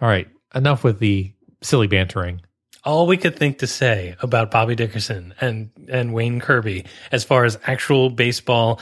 [0.00, 2.42] All right, enough with the silly bantering.
[2.84, 7.44] All we could think to say about Bobby Dickerson and and Wayne Kirby as far
[7.44, 8.80] as actual baseball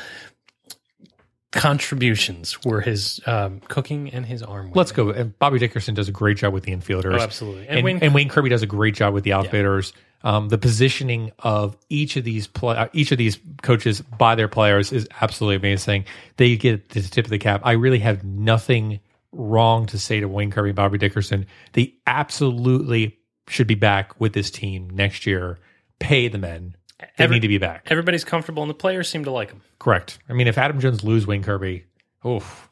[1.57, 4.73] contributions were his um, cooking and his arm.
[4.75, 5.11] Let's go.
[5.11, 7.19] And Bobby Dickerson does a great job with the infielders.
[7.19, 7.67] Oh, absolutely.
[7.69, 9.93] And, And and, Wayne- Wayne, Kirby does a great job with the outfielders.
[10.23, 14.49] Um, the positioning of each of these play, uh, each of these coaches by their
[14.49, 16.05] players is absolutely amazing.
[16.37, 17.61] They get the tip of the cap.
[17.65, 21.47] I really have nothing wrong to say to Wayne Kirby and Bobby Dickerson.
[21.75, 25.59] They absolutely should be back with this team next year.
[26.01, 26.75] Pay the men.
[26.99, 27.89] They Every- need to be back.
[27.91, 29.61] Everybody's comfortable, and the players seem to like him.
[29.79, 30.19] Correct.
[30.29, 31.85] I mean, if Adam Jones lose Wayne Kirby,
[32.25, 32.69] oof.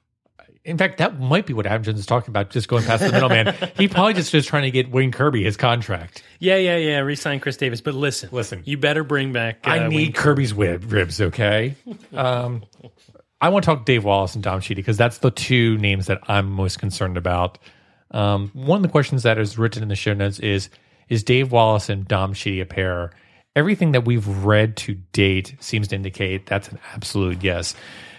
[0.64, 3.12] In fact, that might be what Adam Jones is talking about, just going past the
[3.12, 3.54] middleman.
[3.76, 6.22] he probably just is trying to get Wayne Kirby his contract.
[6.38, 6.98] Yeah, yeah, yeah.
[7.00, 8.62] Resign Chris Davis, but listen, Listen.
[8.64, 9.58] you better bring back.
[9.66, 11.74] Uh, I Wayne need Kirby's rib, ribs, okay?
[12.14, 12.64] Um,
[13.42, 16.20] I want to talk Dave Wallace and Dom Chiti because that's the two names that
[16.28, 17.58] I'm most concerned about.
[18.10, 20.70] Um, one of the questions that is written in the show notes is
[21.10, 23.10] Is Dave Wallace and Dom Chiti a pair?
[23.56, 27.74] Everything that we've read to date seems to indicate that's an absolute yes.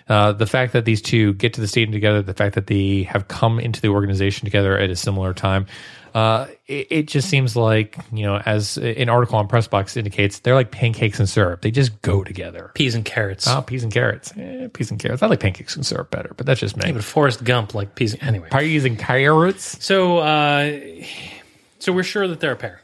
[0.08, 3.04] Uh, the fact that these two get to the stadium together, the fact that they
[3.04, 5.66] have come into the organization together at a similar time,
[6.14, 10.54] uh, it, it just seems like, you know, as an article on Pressbox indicates, they're
[10.54, 11.62] like pancakes and syrup.
[11.62, 12.72] They just go together.
[12.76, 13.48] peas and carrots.
[13.48, 14.32] Oh, peas and carrots.
[14.38, 15.24] Eh, peas and carrots.
[15.24, 16.92] I like pancakes and syrup better, but that's just me.
[16.92, 18.16] But Forrest Gump, like peas.
[18.22, 19.84] Anyway, Peas and carrots.
[19.84, 20.80] so uh,
[21.80, 22.80] so we're sure that they're a pair.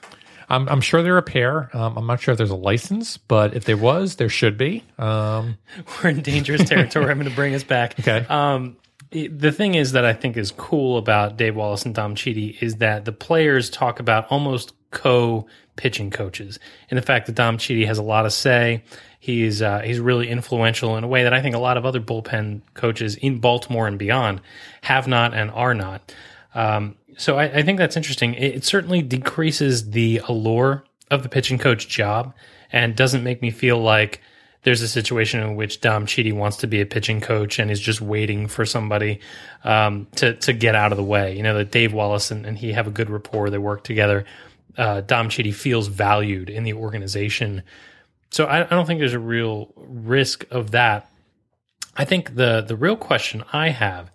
[0.52, 1.70] I'm, I'm sure they're a pair.
[1.76, 4.84] Um, I'm not sure if there's a license, but if there was, there should be.
[4.98, 5.58] Um,
[6.04, 7.10] We're in dangerous territory.
[7.10, 7.98] I'm going to bring us back.
[8.00, 8.26] Okay.
[8.28, 8.76] Um,
[9.12, 12.78] the thing is that I think is cool about Dave Wallace and Dom Chiti is
[12.78, 16.60] that the players talk about almost co pitching coaches,
[16.90, 18.84] and the fact that Dom Chiti has a lot of say.
[19.20, 22.00] He's uh, he's really influential in a way that I think a lot of other
[22.02, 24.42] bullpen coaches in Baltimore and beyond
[24.82, 26.12] have not and are not.
[26.54, 28.34] Um, so I, I think that's interesting.
[28.34, 32.34] It, it certainly decreases the allure of the pitching coach job
[32.72, 34.22] and doesn't make me feel like
[34.64, 37.80] there's a situation in which Dom Chiti wants to be a pitching coach and is
[37.80, 39.20] just waiting for somebody
[39.64, 41.36] um, to to get out of the way.
[41.36, 43.50] You know that Dave Wallace and, and he have a good rapport.
[43.50, 44.26] They work together.
[44.78, 47.64] Uh, Dom Chiti feels valued in the organization,
[48.30, 51.10] so I, I don't think there's a real risk of that.
[51.98, 54.12] I think the the real question I have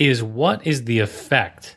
[0.00, 1.76] is what is the effect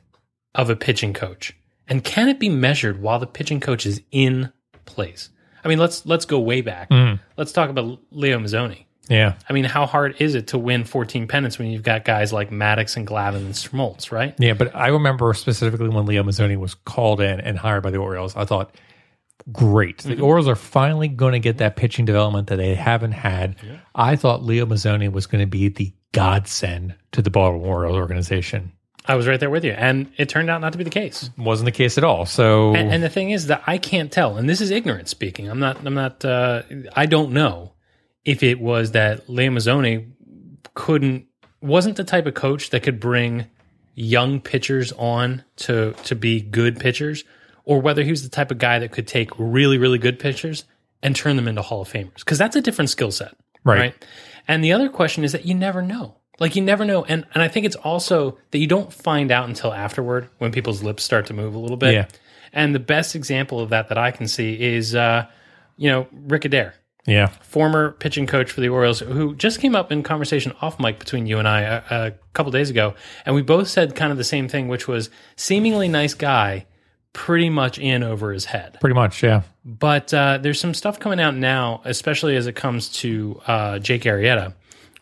[0.55, 1.53] of a pitching coach,
[1.87, 4.51] and can it be measured while the pitching coach is in
[4.85, 5.29] place?
[5.63, 6.89] I mean, let's let's go way back.
[6.89, 7.19] Mm.
[7.37, 8.85] Let's talk about Leo Mazzone.
[9.09, 9.33] Yeah.
[9.49, 12.51] I mean, how hard is it to win 14 pennants when you've got guys like
[12.51, 14.33] Maddux and Glavine and Smoltz, right?
[14.39, 17.97] Yeah, but I remember specifically when Leo Mazzone was called in and hired by the
[17.97, 18.73] Orioles, I thought,
[19.51, 19.99] great.
[19.99, 20.23] The mm-hmm.
[20.23, 23.57] Orioles are finally going to get that pitching development that they haven't had.
[23.93, 28.71] I thought Leo Mazzone was going to be the godsend to the Baltimore Orioles organization.
[29.05, 31.29] I was right there with you, and it turned out not to be the case.
[31.37, 32.25] Wasn't the case at all.
[32.25, 35.49] So, And, and the thing is that I can't tell, and this is ignorant speaking.
[35.49, 35.85] I'm not.
[35.85, 36.23] I'm not.
[36.23, 36.61] Uh,
[36.95, 37.73] I don't know
[38.23, 40.11] if it was that Leo Mazzone
[40.73, 41.25] couldn't
[41.59, 43.45] wasn't the type of coach that could bring
[43.95, 47.25] young pitchers on to to be good pitchers,
[47.65, 50.63] or whether he was the type of guy that could take really really good pitchers
[51.01, 53.35] and turn them into Hall of Famers, because that's a different skill set,
[53.65, 53.93] Right.
[54.47, 56.15] And the other question is that you never know.
[56.39, 59.47] Like you never know, and and I think it's also that you don't find out
[59.47, 61.93] until afterward when people's lips start to move a little bit.
[61.93, 62.07] Yeah.
[62.51, 65.27] And the best example of that that I can see is, uh,
[65.77, 66.75] you know, Rick Adair,
[67.05, 67.27] yeah.
[67.27, 71.27] former pitching coach for the Orioles, who just came up in conversation off mic between
[71.27, 74.23] you and I a, a couple days ago, and we both said kind of the
[74.23, 76.65] same thing, which was seemingly nice guy,
[77.13, 78.77] pretty much in over his head.
[78.81, 79.43] Pretty much, yeah.
[79.63, 84.03] But uh, there's some stuff coming out now, especially as it comes to uh, Jake
[84.03, 84.53] Arrieta,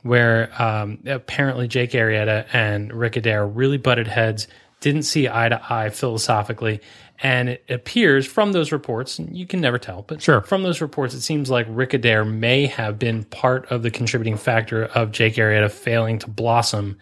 [0.03, 4.47] where um, apparently Jake Arrieta and Rick Adair really butted heads,
[4.81, 6.81] didn't see eye to eye philosophically.
[7.23, 10.41] And it appears from those reports, and you can never tell, but Sure.
[10.41, 14.37] from those reports, it seems like Rick Adair may have been part of the contributing
[14.37, 16.97] factor of Jake Arrieta failing to blossom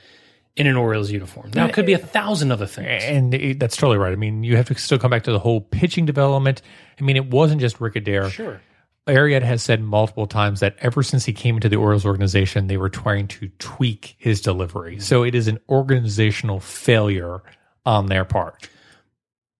[0.55, 1.51] in an Orioles uniform.
[1.53, 3.03] Now, it could be a thousand other things.
[3.03, 4.11] And it, that's totally right.
[4.11, 6.61] I mean, you have to still come back to the whole pitching development.
[6.99, 8.29] I mean, it wasn't just Rick Adair.
[8.29, 8.61] Sure.
[9.07, 12.77] Arrieta has said multiple times that ever since he came into the Orioles organization, they
[12.77, 14.99] were trying to tweak his delivery.
[14.99, 17.41] So it is an organizational failure
[17.85, 18.69] on their part.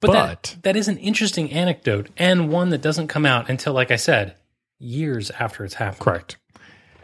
[0.02, 3.74] But, But- that, that is an interesting anecdote and one that doesn't come out until,
[3.74, 4.36] like I said,
[4.78, 6.02] years after it's happened.
[6.02, 6.38] Correct.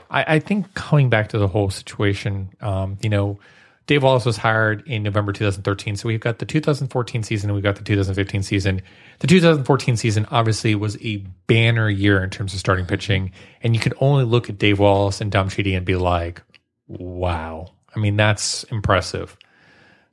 [0.10, 3.40] I, I think coming back to the whole situation, um, you know,
[3.88, 5.96] Dave Wallace was hired in November 2013.
[5.96, 8.82] So we've got the 2014 season and we've got the 2015 season.
[9.20, 13.32] The 2014 season obviously was a banner year in terms of starting pitching.
[13.62, 16.42] And you can only look at Dave Wallace and Dom Chiti and be like,
[16.88, 17.74] wow.
[17.96, 19.38] I mean, that's impressive.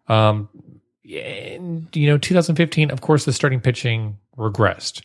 [0.06, 0.50] Um,
[1.04, 5.02] and, you know, 2015, of course, the starting pitching regressed.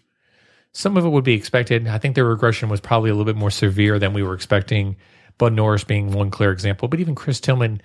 [0.74, 1.88] Some of it would be expected.
[1.88, 4.98] I think their regression was probably a little bit more severe than we were expecting.
[5.38, 7.82] Bud Norris being one clear example, but even Chris Tillman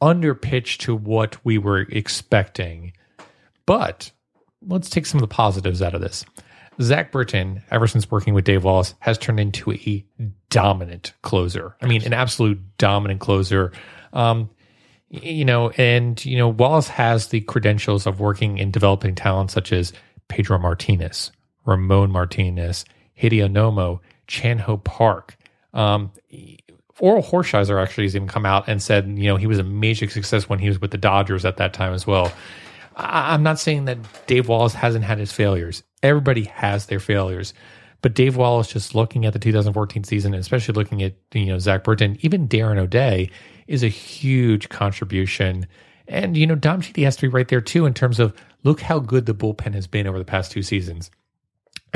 [0.00, 2.92] underpitched to what we were expecting.
[3.64, 4.10] But
[4.66, 6.24] let's take some of the positives out of this.
[6.80, 10.04] Zach Britton, ever since working with Dave Wallace, has turned into a
[10.50, 11.74] dominant closer.
[11.80, 13.72] I mean, an absolute dominant closer.
[14.12, 14.50] Um,
[15.08, 19.72] you know, and you know, Wallace has the credentials of working in developing talent such
[19.72, 19.92] as
[20.28, 21.32] Pedro Martinez,
[21.64, 22.84] Ramon Martinez,
[23.20, 25.36] Hideo Nomo, Chan Ho Park.
[25.72, 26.10] Um,
[27.00, 30.08] Orel Hershiser actually has even come out and said, you know, he was a major
[30.08, 32.32] success when he was with the Dodgers at that time as well.
[32.96, 35.82] I- I'm not saying that Dave Wallace hasn't had his failures.
[36.02, 37.52] Everybody has their failures.
[38.02, 41.84] But Dave Wallace, just looking at the 2014 season, especially looking at you know Zach
[41.84, 43.30] Britton, even Darren O'Day,
[43.66, 45.66] is a huge contribution.
[46.06, 48.34] And you know Dom Chiti has to be right there too in terms of
[48.64, 51.10] look how good the bullpen has been over the past two seasons.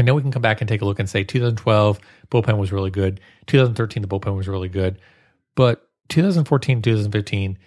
[0.00, 2.72] I know we can come back and take a look and say 2012 bullpen was
[2.72, 3.20] really good.
[3.46, 4.98] 2013 the bullpen was really good,
[5.54, 7.58] but 2014 2015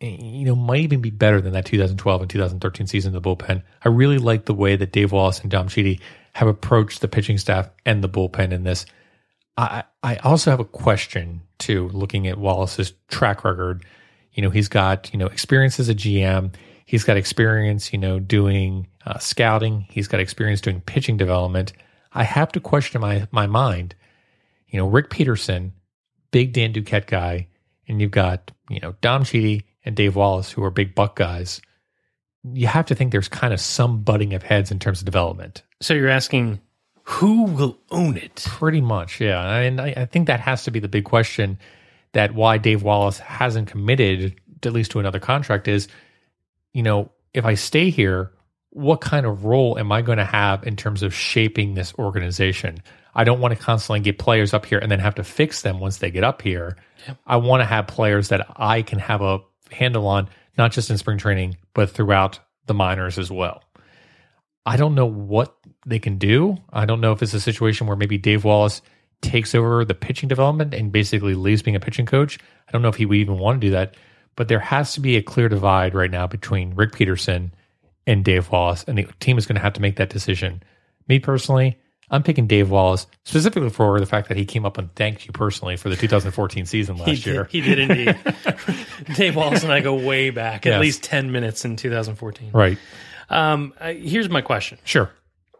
[0.00, 3.28] eh, you know might even be better than that 2012 and 2013 season of the
[3.28, 3.62] bullpen.
[3.84, 6.00] I really like the way that Dave Wallace and Dom Chiti
[6.34, 8.86] have approached the pitching staff and the bullpen in this.
[9.56, 13.84] I I also have a question too looking at Wallace's track record.
[14.32, 16.52] You know, he's got, you know, experience as a GM.
[16.84, 19.86] He's got experience, you know, doing uh, scouting.
[19.90, 21.72] He's got experience doing pitching development.
[22.12, 23.94] I have to question my my mind.
[24.68, 25.72] You know, Rick Peterson,
[26.30, 27.48] big Dan Duquette guy,
[27.88, 31.60] and you've got you know Dom Chiti and Dave Wallace, who are big buck guys.
[32.52, 35.62] You have to think there's kind of some butting of heads in terms of development.
[35.80, 36.60] So you're asking
[37.04, 38.42] who will own it?
[38.46, 39.58] Pretty much, yeah.
[39.58, 41.58] And I, I think that has to be the big question
[42.12, 45.88] that why Dave Wallace hasn't committed, at least to another contract, is,
[46.74, 48.32] you know, if I stay here,
[48.70, 52.82] what kind of role am I going to have in terms of shaping this organization?
[53.14, 55.78] I don't want to constantly get players up here and then have to fix them
[55.78, 56.76] once they get up here.
[57.26, 59.38] I want to have players that I can have a
[59.70, 63.62] handle on, not just in spring training, but throughout the minors as well.
[64.66, 65.56] I don't know what
[65.86, 66.56] they can do.
[66.72, 68.82] I don't know if it's a situation where maybe Dave Wallace
[69.20, 72.38] takes over the pitching development and basically leaves being a pitching coach.
[72.66, 73.96] I don't know if he would even want to do that,
[74.36, 77.54] but there has to be a clear divide right now between Rick Peterson
[78.06, 80.62] and Dave Wallace, and the team is going to have to make that decision.
[81.08, 81.78] Me personally,
[82.10, 85.32] I'm picking Dave Wallace specifically for the fact that he came up and thanked you
[85.32, 87.44] personally for the 2014 season last He year.
[87.44, 88.18] he did indeed.
[89.14, 92.50] Dave Wallace and I go way back, at least 10 minutes in 2014.
[92.52, 92.78] Right.
[93.30, 94.78] Um, uh, here's my question.
[94.84, 95.10] Sure.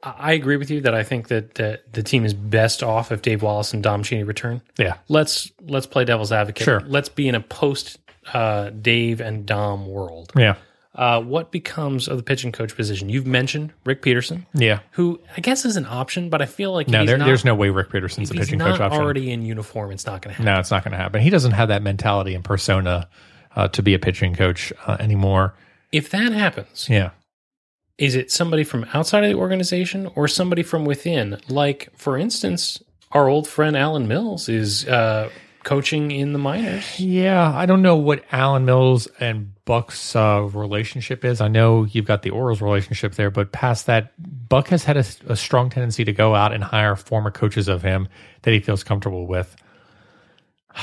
[0.02, 3.10] I I agree with you that I think that, that the team is best off
[3.10, 4.60] if Dave Wallace and Dom Chiti return.
[4.76, 4.98] Yeah.
[5.08, 6.62] Let's let's play devil's advocate.
[6.64, 6.82] Sure.
[6.86, 7.98] Let's be in a post
[8.32, 10.32] uh, Dave and Dom world.
[10.36, 10.54] Yeah.
[10.94, 13.08] Uh, what becomes of the pitching coach position?
[13.08, 14.78] You've mentioned Rick Peterson, Yeah.
[14.92, 17.44] who I guess is an option, but I feel like No, he's there, not, there's
[17.44, 19.02] no way Rick Peterson's a pitching not coach option.
[19.02, 19.90] already in uniform.
[19.90, 20.54] It's not going to happen.
[20.54, 21.20] No, it's not going to happen.
[21.20, 23.08] He doesn't have that mentality and persona
[23.56, 25.54] uh, to be a pitching coach uh, anymore.
[25.90, 27.10] If that happens, Yeah.
[27.98, 31.38] is it somebody from outside of the organization or somebody from within?
[31.48, 35.28] Like, for instance, our old friend Alan Mills is uh,
[35.64, 37.00] coaching in the minors.
[37.00, 41.40] Yeah, I don't know what Alan Mills and Buck's uh, relationship is.
[41.40, 44.12] I know you've got the Orioles relationship there, but past that,
[44.48, 47.82] Buck has had a, a strong tendency to go out and hire former coaches of
[47.82, 48.08] him
[48.42, 49.56] that he feels comfortable with.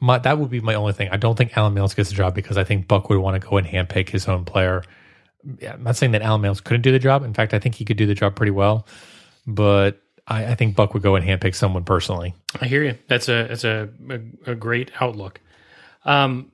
[0.00, 1.08] My, that would be my only thing.
[1.12, 3.48] I don't think Alan Mills gets the job because I think Buck would want to
[3.48, 4.82] go and handpick his own player.
[5.60, 7.24] Yeah, I'm not saying that Alan Mills couldn't do the job.
[7.24, 8.86] In fact, I think he could do the job pretty well,
[9.46, 12.34] but I, I think Buck would go and handpick someone personally.
[12.60, 12.98] I hear you.
[13.08, 15.40] That's a that's a a, a great outlook.
[16.04, 16.52] Um,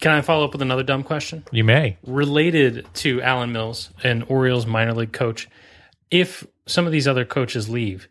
[0.00, 1.96] can I follow up with another dumb question You may.
[2.06, 5.48] related to Alan Mills, an Orioles minor league coach?
[6.10, 8.08] If some of these other coaches leave,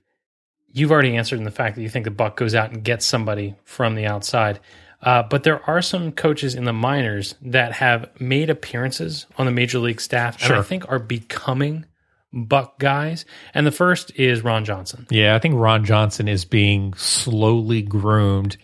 [0.71, 3.05] you've already answered in the fact that you think the Buck goes out and gets
[3.05, 4.59] somebody from the outside.
[5.01, 9.51] Uh, but there are some coaches in the minors that have made appearances on the
[9.51, 11.85] major league staff, and I think are becoming
[12.33, 13.25] Buck guys.
[13.53, 15.07] And the first is Ron Johnson.
[15.09, 18.57] Yeah, I think Ron Johnson is being slowly groomed,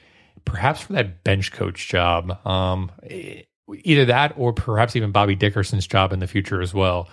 [0.44, 2.46] perhaps for that bench coach job.
[2.46, 2.92] Um,
[3.74, 7.08] either that or perhaps even Bobby Dickerson's job in the future as well.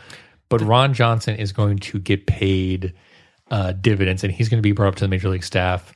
[0.48, 2.94] But Ron Johnson is going to get paid
[3.50, 5.92] uh, dividends and he's going to be brought up to the major league staff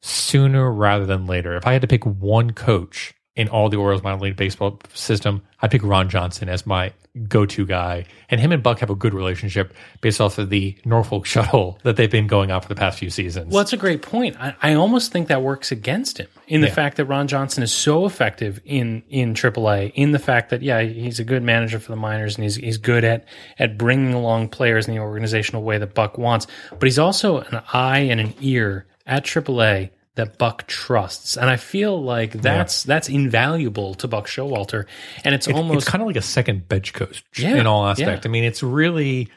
[0.00, 1.56] sooner rather than later.
[1.56, 5.42] If I had to pick one coach in all the Orioles minor league baseball system,
[5.62, 6.92] I'd pick Ron Johnson as my
[7.28, 8.04] go-to guy.
[8.28, 11.96] And him and Buck have a good relationship based off of the Norfolk shuttle that
[11.96, 13.52] they've been going on for the past few seasons.
[13.52, 14.36] Well, that's a great point.
[14.38, 17.72] I, I almost think that works against him in the fact that Ron Johnson is
[17.72, 19.92] so effective in in AAA.
[19.94, 22.78] In the fact that yeah, he's a good manager for the minors and he's he's
[22.78, 23.26] good at
[23.58, 26.46] at bringing along players in the organizational way that Buck wants.
[26.70, 31.56] But he's also an eye and an ear at AAA that Buck trusts, and I
[31.56, 34.86] feel like that's that's invaluable to Buck Showalter.
[35.24, 38.24] And it's, almost it's kind of like a second bench coach Yeah, in all aspect.
[38.24, 38.28] yeah.
[38.28, 39.28] I mean, it's really,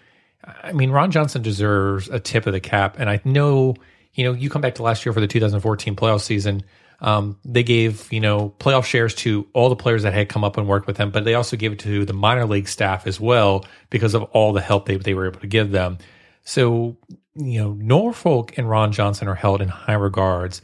[0.63, 2.97] I mean, Ron Johnson deserves a tip of the cap.
[2.99, 3.75] And I know,
[4.13, 6.63] you know, you come back to last year for the 2014 playoff season.
[7.01, 10.57] Um, they gave, you know, playoff shares to all the players that had come up
[10.57, 13.19] and worked with them, but they also gave it to the minor league staff as
[13.19, 15.97] well because of all the help they, they were able to give them.
[16.45, 16.95] So,
[17.35, 20.61] you know, Norfolk and Ron Johnson are held in high regards.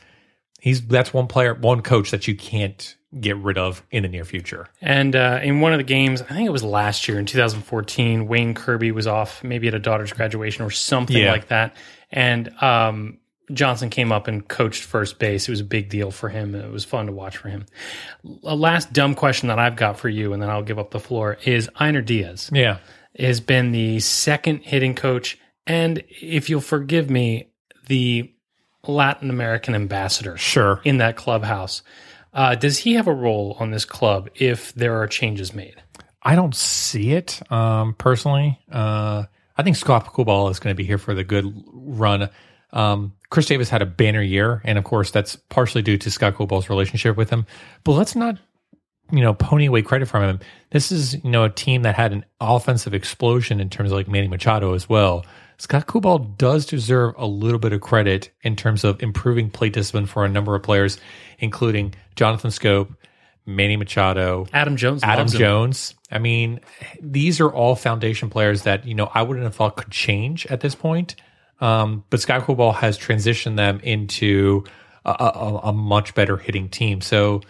[0.59, 4.23] He's that's one player, one coach that you can't get rid of in the near
[4.25, 4.67] future.
[4.81, 8.27] And uh, in one of the games, I think it was last year in 2014,
[8.27, 11.31] Wayne Kirby was off maybe at a daughter's graduation or something Yeah.
[11.31, 11.75] like that.
[12.11, 13.17] And um,
[13.51, 15.47] Johnson came up and coached first base.
[15.47, 16.53] It was a big deal for him.
[16.53, 17.65] It was fun to watch for him.
[18.43, 20.99] A last dumb question that I've got for you, and then I'll give up the
[20.99, 22.77] floor, is Einar Diaz Yeah.
[23.17, 25.39] has been the second hitting coach.
[25.65, 27.49] And if you'll forgive me,
[27.87, 28.31] the
[28.87, 30.81] Latin American ambassador Sure.
[30.83, 31.81] in that clubhouse.
[32.33, 35.75] Uh, does he have a role on this club if there are changes made?
[36.21, 38.59] I don't see it um, personally.
[38.71, 39.23] Uh,
[39.57, 42.29] I think Scott Coolbaugh is going to be here for the good run.
[42.71, 46.35] Um, Chris Davis had a banner year, and of course, that's partially due to Scott
[46.35, 47.45] Coolbaugh's relationship with him.
[47.83, 48.37] But let's not,
[49.11, 50.39] you know, pony away credit from him.
[50.71, 54.07] This is, you know, a team that had an offensive explosion in terms of like
[54.07, 55.25] Manny Machado as well.
[55.59, 60.05] Scott Coolbaugh does deserve a little bit of credit in terms of improving play discipline
[60.05, 60.97] for a number of players,
[61.37, 62.95] including Jonathan Schoop,
[63.45, 65.03] Manny Machado, Adam Jones.
[65.03, 65.39] Adam loves him.
[65.39, 65.95] Jones.
[66.09, 66.61] I mean,
[67.01, 70.61] these are all foundation players that you know I wouldn't have thought could change at
[70.61, 71.15] this point.
[71.59, 74.63] Um, but Scott Coolbaugh has transitioned them into
[75.03, 77.01] a, a, a much better hitting team.
[77.01, 77.41] So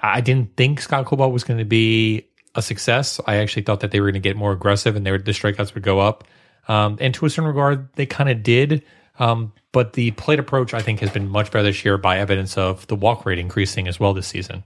[0.00, 3.20] I didn't think Scott Coolbaugh was going to be a success.
[3.26, 5.32] I actually thought that they were going to get more aggressive and they were, the
[5.32, 6.24] strikeouts would go up.
[6.68, 8.82] Um, and to a certain regard, they kind of did.
[9.18, 12.56] Um, but the plate approach, I think, has been much better this year by evidence
[12.58, 14.64] of the walk rate increasing as well this season.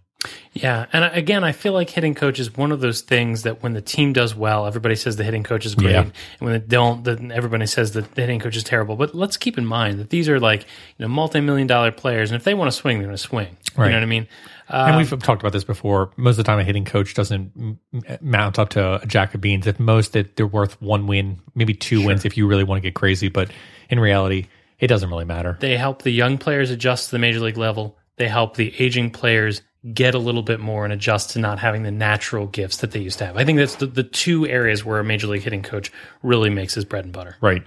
[0.52, 3.74] Yeah, and again, I feel like hitting coach is one of those things that when
[3.74, 6.00] the team does well, everybody says the hitting coach is great, Yeah.
[6.00, 8.96] and when they don't, then everybody says that the hitting coach is terrible.
[8.96, 12.36] But let's keep in mind that these are like you know multi-million dollar players, and
[12.36, 13.56] if they want to swing, they're going to swing.
[13.76, 14.26] You know what I mean?
[14.68, 16.10] And we've um, talked about this before.
[16.16, 17.78] Most of the time, a hitting coach doesn't m-
[18.20, 19.66] mount up to a jack of beans.
[19.66, 22.82] At most, that they're worth one win, maybe two wins if you really want to
[22.82, 23.28] get crazy.
[23.28, 23.50] But
[23.88, 24.46] in reality,
[24.78, 25.56] it doesn't really matter.
[25.60, 27.96] They help the young players adjust to the major league level.
[28.16, 29.62] They help the aging players
[29.92, 33.00] get a little bit more and adjust to not having the natural gifts that they
[33.00, 33.36] used to have.
[33.36, 35.92] I think that's the, the two areas where a major league hitting coach
[36.22, 37.36] really makes his bread and butter.
[37.40, 37.62] Right.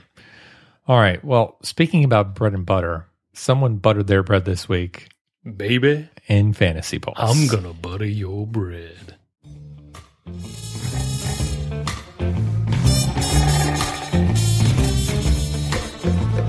[0.87, 1.23] All right.
[1.23, 5.07] Well, speaking about bread and butter, someone buttered their bread this week
[5.55, 7.17] Baby, and fantasy balls.
[7.17, 9.15] I'm gonna butter your bread.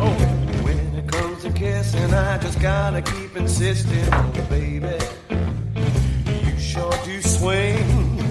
[0.03, 0.16] Oh,
[0.62, 4.98] when it comes to kissing, I just gotta keep insisting, oh baby.
[6.46, 7.76] You sure do swing.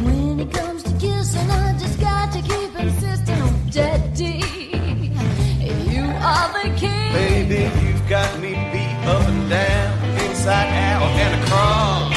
[0.03, 4.43] When it comes to kissing, I just got to keep insisting on daddy.
[5.91, 7.11] You are the king.
[7.13, 9.78] Baby, you've got me beat up and down,
[10.39, 12.15] inside out and across.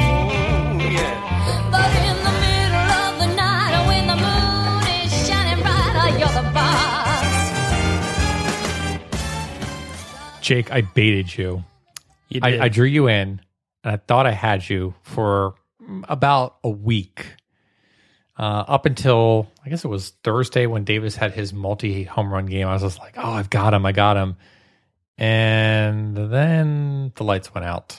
[0.00, 1.68] Oh, yeah.
[1.70, 6.40] But in the middle of the night, when the moon is shining bright, you're the
[6.54, 7.28] boss.
[10.40, 11.64] Jake, I baited you.
[12.30, 12.60] You did.
[12.60, 13.42] I, I drew you in,
[13.84, 15.52] and I thought I had you for
[16.04, 17.26] about a week.
[18.38, 22.46] Uh, up until I guess it was Thursday when Davis had his multi home run
[22.46, 22.68] game.
[22.68, 23.84] I was just like, oh, I've got him.
[23.84, 24.36] I got him.
[25.18, 27.98] And then the lights went out.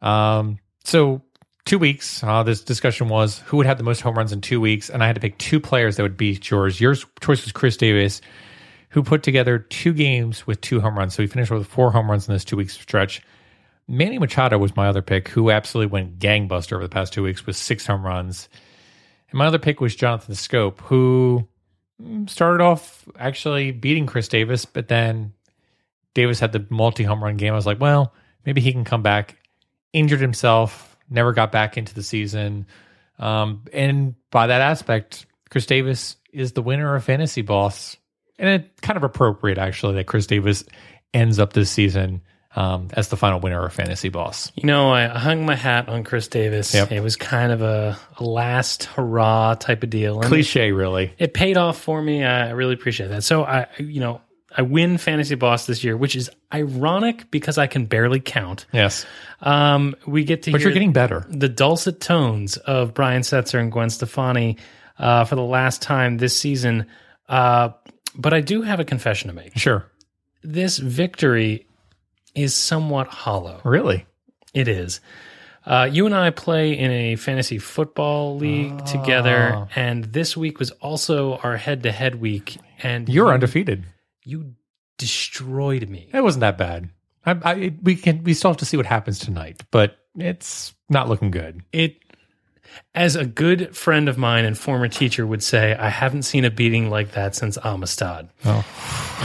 [0.00, 1.22] Um, so
[1.64, 4.60] two weeks, uh, this discussion was who would have the most home runs in two
[4.60, 4.88] weeks.
[4.88, 6.80] And I had to pick two players that would beat yours.
[6.80, 8.20] Your choice was Chris Davis,
[8.90, 11.14] who put together two games with two home runs.
[11.14, 13.22] So he finished with four home runs in this two weeks stretch.
[13.88, 17.44] Manny Machado was my other pick, who absolutely went gangbuster over the past two weeks
[17.44, 18.48] with six home runs.
[19.30, 21.48] And my other pick was Jonathan Schoop, who
[22.00, 25.32] mm, started off actually beating Chris Davis, but then
[26.14, 27.52] Davis had the multi home run game.
[27.52, 29.36] I was like, well, maybe he can come back.
[29.92, 32.66] Injured himself, never got back into the season.
[33.18, 37.96] Um, and by that aspect, Chris Davis is the winner of Fantasy Boss.
[38.38, 40.64] And it's kind of appropriate, actually, that Chris Davis
[41.12, 42.22] ends up this season
[42.56, 44.52] um, as the final winner of Fantasy Boss.
[44.56, 46.74] You know, I hung my hat on Chris Davis.
[46.74, 46.92] Yep.
[46.92, 50.20] It was kind of a, a last hurrah type of deal.
[50.20, 51.12] And Cliche, really.
[51.18, 52.24] it paid off for me.
[52.24, 53.22] I really appreciate that.
[53.24, 54.20] So I, you know,
[54.56, 58.66] I win Fantasy Boss this year, which is ironic because I can barely count.
[58.72, 59.06] Yes.
[59.40, 61.24] Um, we get to But hear you're getting better.
[61.28, 64.58] the dulcet tones of Brian Setzer and Gwen Stefani
[64.98, 66.86] uh, for the last time this season.
[67.28, 67.70] Uh,
[68.14, 69.56] but I do have a confession to make.
[69.58, 69.86] Sure.
[70.42, 71.66] This victory
[72.34, 73.60] is somewhat hollow.
[73.64, 74.06] Really?
[74.52, 75.00] It is.
[75.64, 80.72] Uh, you and I play in a fantasy football league together, and this week was
[80.72, 82.58] also our head-to-head week.
[82.82, 83.84] And You're you, undefeated.
[84.24, 84.54] You
[84.98, 86.08] destroyed me.
[86.12, 86.90] It wasn't that bad.
[87.24, 91.08] I, I, we can we still have to see what happens tonight, but it's not
[91.08, 91.62] looking good.
[91.72, 91.98] It,
[92.94, 96.50] as a good friend of mine and former teacher would say, I haven't seen a
[96.50, 98.28] beating like that since Amistad.
[98.44, 98.64] Oh.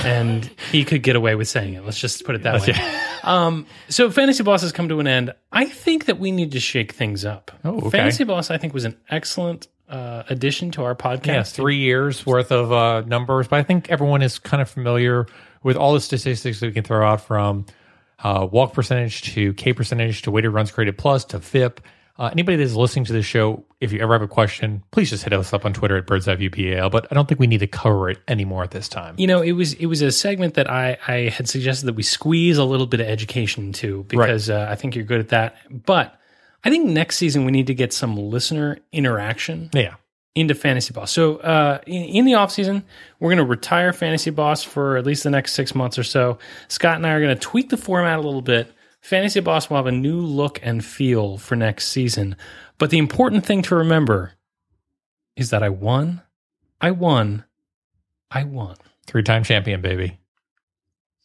[0.05, 1.83] And he could get away with saying it.
[1.83, 2.73] Let's just put it that way.
[3.23, 5.33] Um, so Fantasy Boss has come to an end.
[5.51, 7.51] I think that we need to shake things up.
[7.65, 7.89] Oh, okay.
[7.89, 11.25] Fantasy Boss, I think, was an excellent uh, addition to our podcast.
[11.25, 15.27] Yeah, three years worth of uh, numbers, but I think everyone is kind of familiar
[15.63, 17.65] with all the statistics that we can throw out from
[18.23, 21.81] uh, walk percentage to K percentage to weighted runs created plus to FIP.
[22.19, 25.23] Uh, anybody that's listening to this show, if you ever have a question, please just
[25.23, 26.89] hit us up on Twitter at Bird's Eye View PAL.
[26.89, 29.13] But I don't think we need to cover it anymore at this time.
[29.19, 32.01] You know, it was it was a segment that I, I had suggested that we
[32.01, 35.57] squeeze a little bit of education into because uh, I think you're good at that.
[35.69, 36.19] But
[36.63, 39.95] I think next season we need to get some listener interaction Yeah.
[40.35, 41.11] into Fantasy Boss.
[41.11, 42.83] So uh, in, in the off season,
[43.19, 46.39] we're going to retire Fantasy Boss for at least the next six months or so.
[46.67, 48.71] Scott and I are going to tweak the format a little bit.
[49.01, 52.35] Fantasy Boss will have a new look and feel for next season.
[52.77, 54.33] But the important thing to remember
[55.35, 56.21] is that I won,
[56.81, 57.45] I won,
[58.31, 58.75] I won.
[59.05, 60.17] Three time champion, baby.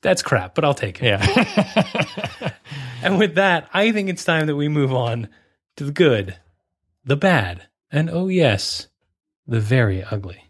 [0.03, 1.07] That's crap, but I'll take it.
[1.07, 2.53] Yeah.
[3.03, 5.28] And with that, I think it's time that we move on
[5.76, 6.38] to the good,
[7.05, 8.86] the bad, and oh, yes,
[9.46, 10.44] the very ugly.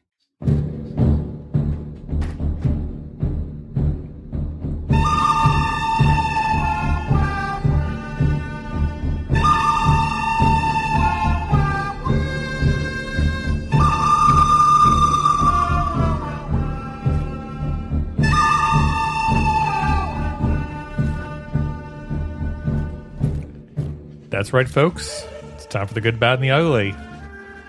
[24.43, 25.25] That's right, folks.
[25.53, 26.93] It's time for the good, bad, and the ugly.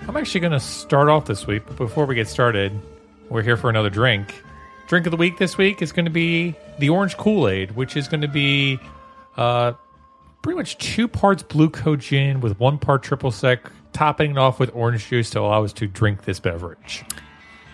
[0.08, 2.74] I'm actually going to start off this week, but before we get started,
[3.30, 4.42] we're here for another drink.
[4.88, 7.96] Drink of the week this week is going to be the orange Kool Aid, which
[7.96, 8.80] is going to be
[9.38, 9.74] uh,
[10.42, 14.60] pretty much two parts blue coat gin with one part triple sec, topping it off
[14.60, 17.06] with orange juice to allow us to drink this beverage.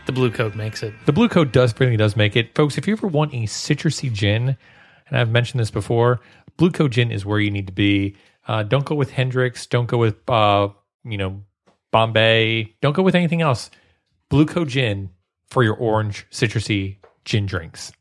[0.08, 0.94] The blue coat makes it.
[1.06, 2.78] The blue coat does really does make it, folks.
[2.78, 4.58] If you ever want a citrusy gin,
[5.08, 6.20] and I've mentioned this before,
[6.58, 8.18] blue coat gin is where you need to be.
[8.50, 9.68] Uh, don't go with Hendrick's.
[9.68, 10.70] Don't go with uh,
[11.06, 11.44] you know
[11.92, 12.76] Bombay.
[12.82, 13.70] Don't go with anything else.
[14.28, 15.12] Blue coat gin
[15.50, 17.92] for your orange citrusy gin drinks.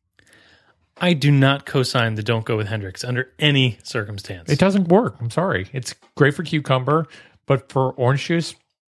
[1.00, 4.50] I do not co-sign the don't go with Hendrick's under any circumstance.
[4.50, 5.16] It doesn't work.
[5.20, 5.68] I'm sorry.
[5.74, 7.06] It's great for cucumber,
[7.46, 8.54] but for orange juice,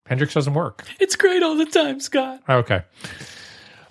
[0.05, 0.85] Hendrick's doesn't work.
[0.99, 2.41] It's great all the time, Scott.
[2.47, 2.83] Okay.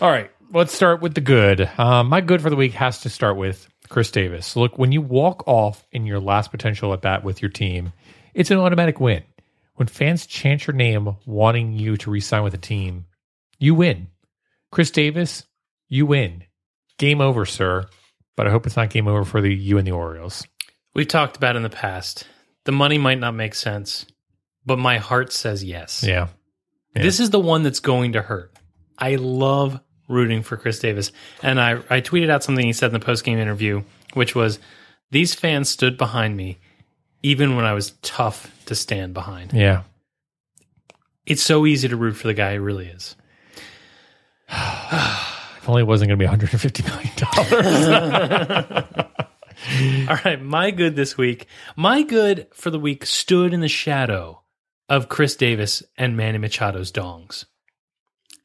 [0.01, 0.31] All right.
[0.53, 1.69] Let's start with the good.
[1.77, 4.57] Um, my good for the week has to start with Chris Davis.
[4.57, 7.93] Look, when you walk off in your last potential at bat with your team,
[8.34, 9.22] it's an automatic win.
[9.74, 13.07] When fans chant your name wanting you to resign with a team,
[13.59, 14.09] you win.
[14.70, 15.45] Chris Davis,
[15.89, 16.45] you win.
[16.99, 17.86] Game over, sir.
[18.36, 20.47] But I hope it's not game over for the you and the Orioles.
[20.95, 22.26] We've talked about in the past.
[22.64, 24.07] The money might not make sense,
[24.66, 26.05] but my heart says yes.
[26.07, 26.28] Yeah.
[26.95, 27.03] Yeah.
[27.03, 28.53] This is the one that's going to hurt.
[28.99, 31.13] I love rooting for Chris Davis.
[31.43, 33.83] And I, I tweeted out something he said in the post game interview,
[34.15, 34.59] which was
[35.11, 36.59] these fans stood behind me
[37.23, 39.53] even when I was tough to stand behind.
[39.53, 39.83] Yeah.
[41.27, 43.17] It's so easy to root for the guy he really is.
[45.59, 47.13] If only it wasn't going to be $150 million.
[50.09, 51.47] All right, my good this week.
[51.77, 54.41] My good for the week stood in the shadow
[54.89, 57.45] of Chris Davis and Manny Machado's dongs.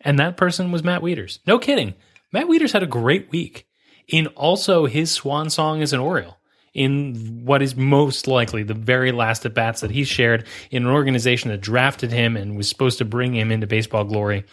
[0.03, 1.39] And that person was Matt Wieters.
[1.47, 1.93] No kidding.
[2.31, 3.67] Matt Wieters had a great week
[4.07, 6.37] in also his swan song as an Oriole
[6.73, 10.91] in what is most likely the very last at bats that he shared in an
[10.91, 14.43] organization that drafted him and was supposed to bring him into baseball glory.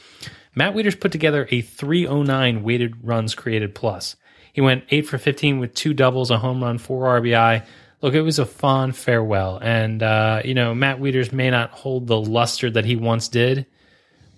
[0.55, 4.17] Matt Wieters put together a 309 weighted runs created plus.
[4.53, 7.65] He went 8 for 15 with two doubles, a home run, four RBI.
[8.03, 9.59] Look, it was a fond farewell.
[9.63, 13.67] And, uh, you know, Matt Wieters may not hold the luster that he once did,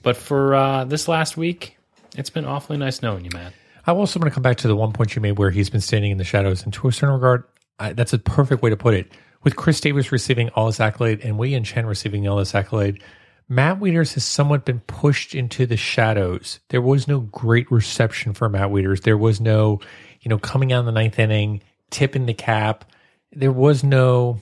[0.02, 1.76] but for uh, this last week,
[2.16, 3.52] it's been awfully nice knowing you, Matt.
[3.86, 5.80] I also want to come back to the one point you made where he's been
[5.80, 6.62] standing in the shadows.
[6.62, 7.44] And to a certain regard,
[7.78, 9.10] I, that's a perfect way to put it.
[9.42, 13.02] With Chris Davis receiving all his accolade and Wei-Yin Chen receiving all his accolade,
[13.48, 16.60] Matt Wieters has somewhat been pushed into the shadows.
[16.68, 19.02] There was no great reception for Matt Wieters.
[19.02, 19.80] There was no,
[20.20, 22.84] you know, coming out in the ninth inning, tipping the cap.
[23.32, 24.40] There was no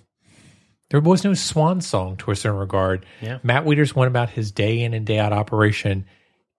[0.91, 3.07] there was no swan song to a certain regard.
[3.20, 3.38] Yeah.
[3.43, 6.05] Matt Wieters went about his day in and day out operation.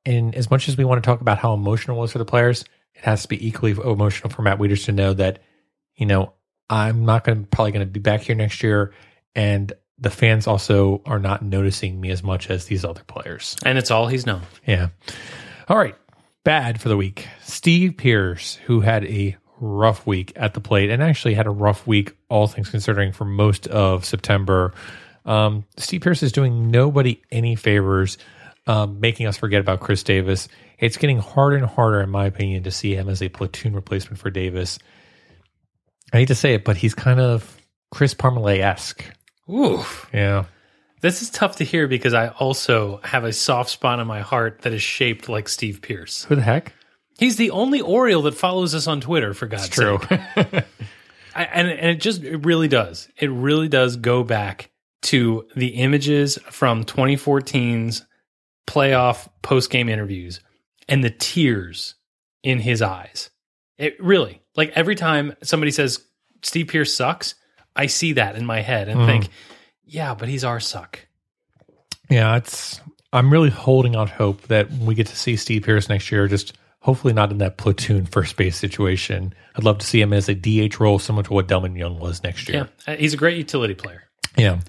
[0.05, 2.25] And as much as we want to talk about how emotional it was for the
[2.25, 2.63] players,
[2.95, 5.39] it has to be equally emotional for Matt Wieters to know that,
[5.95, 6.33] you know,
[6.69, 8.93] I'm not going to probably going to be back here next year,
[9.35, 13.57] and the fans also are not noticing me as much as these other players.
[13.65, 14.41] And it's all he's known.
[14.65, 14.87] Yeah.
[15.67, 15.95] All right.
[16.43, 17.27] Bad for the week.
[17.43, 21.87] Steve Pearce, who had a rough week at the plate and actually had a rough
[21.87, 24.73] week, all things considering, for most of September.
[25.25, 28.17] Um, Steve Pearce is doing nobody any favors,
[28.67, 30.47] um, making us forget about Chris Davis.
[30.79, 34.19] It's getting harder and harder, in my opinion, to see him as a platoon replacement
[34.19, 34.79] for Davis.
[36.11, 39.03] I hate to say it, but he's kind of Chris Parmelee esque.
[39.49, 40.09] Oof.
[40.11, 40.45] Yeah.
[41.01, 44.61] This is tough to hear because I also have a soft spot in my heart
[44.61, 46.25] that is shaped like Steve Pearce.
[46.25, 46.73] Who the heck?
[47.21, 49.99] He's the only Oriole that follows us on Twitter, for God's True.
[50.09, 50.19] sake.
[51.35, 53.09] I, and, and it just it really does.
[53.15, 54.71] It really does go back
[55.03, 58.03] to the images from 2014's
[58.65, 60.39] playoff post game interviews
[60.89, 61.93] and the tears
[62.41, 63.29] in his eyes.
[63.77, 66.03] It really like every time somebody says
[66.41, 67.35] Steve Pearce sucks,
[67.75, 69.07] I see that in my head and mm-hmm.
[69.07, 69.29] think,
[69.85, 71.07] yeah, but he's our suck.
[72.09, 72.81] Yeah, it's.
[73.13, 76.27] I'm really holding out hope that we get to see Steve Pearce next year.
[76.27, 79.33] Just hopefully not in that platoon first base situation.
[79.55, 82.21] I'd love to see him as a DH role, similar to what Delmon Young was
[82.23, 82.69] next year.
[82.87, 84.03] uh, he's a great utility player.
[84.37, 84.59] Yeah,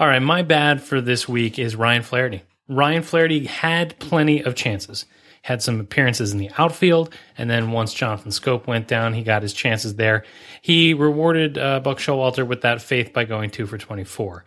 [0.00, 2.42] All right, my bad for this week is Ryan Flaherty.
[2.68, 5.04] Ryan Flaherty had plenty of chances.
[5.42, 9.42] Had some appearances in the outfield, and then once Jonathan Schoop went down, he got
[9.42, 10.24] his chances there.
[10.62, 14.46] He rewarded uh, Buck Showalter with that faith by going two for twenty-four.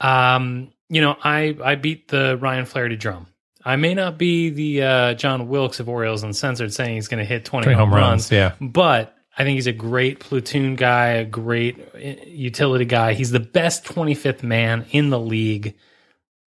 [0.00, 3.26] Um, you know, I I beat the Ryan Flaherty drum.
[3.64, 7.24] I may not be the uh, John Wilkes of Orioles Uncensored saying he's going to
[7.24, 8.52] hit 20, 20 home home runs, runs, yeah.
[8.60, 13.14] but I think he's a great platoon guy, a great uh, utility guy.
[13.14, 15.76] He's the best 25th man in the league,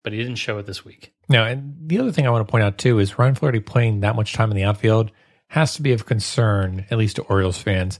[0.03, 1.13] but he didn't show it this week.
[1.29, 4.01] Now, and the other thing I want to point out too is Ryan Flaherty playing
[4.01, 5.11] that much time in the outfield
[5.47, 7.99] has to be of concern, at least to Orioles fans.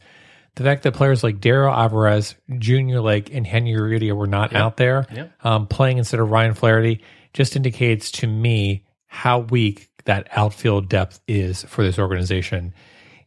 [0.56, 4.78] the fact that players like Dariel Alvarez, Junior Lake, and Henry Urrutia were not out
[4.78, 5.32] there Yep.
[5.46, 7.04] um, playing instead of Ryan Flaherty
[7.34, 12.74] just indicates to me how weak that outfield depth is for this organization.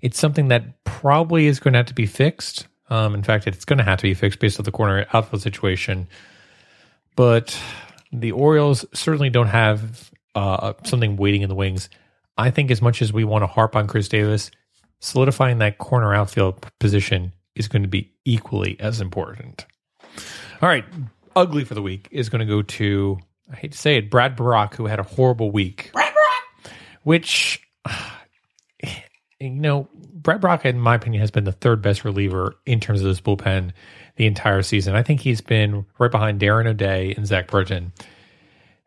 [0.00, 2.66] It's something that probably is going to have to be fixed.
[2.88, 5.42] Um, in fact, it's going to have to be fixed based on the corner outfield
[5.42, 6.08] situation.
[7.16, 7.60] But
[8.10, 11.90] the Orioles certainly don't have uh, something waiting in the wings.
[12.38, 14.50] I think as much as we want to harp on Chris Davis,
[15.00, 19.66] solidifying that corner outfield position is going to be equally as important.
[20.62, 20.86] All right,
[21.36, 23.18] ugly for the week is going to go to
[23.50, 25.90] I hate to say it, Brad Brach, who had a horrible week.
[25.92, 26.72] Brad Brach,
[27.02, 27.62] which
[29.40, 33.00] you know, Brad Brach, in my opinion, has been the third best reliever in terms
[33.00, 33.72] of this bullpen
[34.16, 34.94] the entire season.
[34.94, 37.92] I think he's been right behind Darren O'Day and Zach Britton.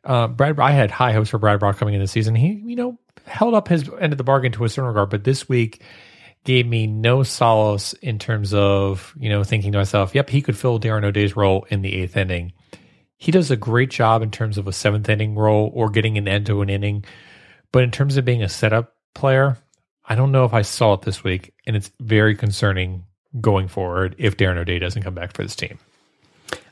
[0.03, 2.33] Uh, Brad, I had high hopes for Brad Brach coming in the season.
[2.33, 5.23] He, you know, held up his end of the bargain to a certain regard, but
[5.23, 5.83] this week
[6.43, 10.57] gave me no solace in terms of, you know, thinking to myself, yep, he could
[10.57, 12.53] fill Darren O'Day's role in the eighth inning.
[13.17, 16.27] He does a great job in terms of a seventh inning role or getting an
[16.27, 17.03] end to an inning.
[17.71, 19.57] But in terms of being a setup player,
[20.05, 23.03] I don't know if I saw it this week, and it's very concerning
[23.41, 25.79] going forward if Darren O'Day doesn't come back for this team.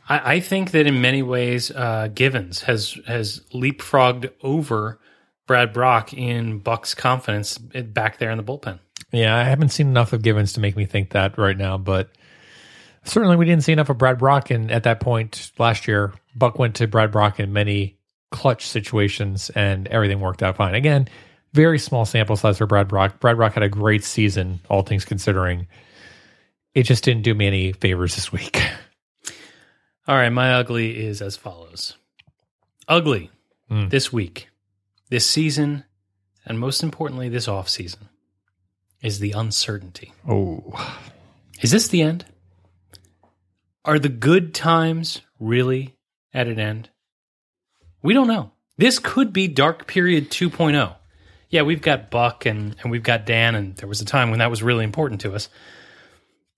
[0.08, 5.00] I, I think that in many ways, uh, Givens has has leapfrogged over
[5.48, 8.80] Brad Brach in Buck's confidence back there in the bullpen.
[9.12, 12.10] Yeah, I haven't seen enough of Givens to make me think that right now, but
[13.06, 14.52] certainly we didn't see enough of Brad Brach.
[14.52, 17.98] And at that point last year, Buck went to Brad Brach in many
[18.32, 20.76] clutch situations, and everything worked out fine.
[20.76, 21.08] Again,
[21.54, 23.20] very small sample size for Brad Brach.
[23.20, 25.68] Brad Brach had a great season, all things considering.
[26.74, 28.62] It just didn't do me any favors this week.
[30.08, 31.98] All right, my ugly is as follows.
[32.88, 33.32] Ugly
[33.70, 33.88] hmm.
[33.88, 34.50] this week,
[35.10, 35.86] this season,
[36.46, 38.10] and most importantly, this off season
[39.02, 40.14] is the uncertainty.
[40.28, 41.02] Oh,
[41.62, 42.26] Is this the end?
[43.86, 45.96] Are the good times really
[46.34, 46.90] at an end?
[48.02, 48.52] We don't know.
[48.78, 50.96] This could be dark period 2.0.
[51.50, 54.40] Yeah, we've got Buck and, and we've got Dan, and there was a time when
[54.40, 55.50] that was really important to us.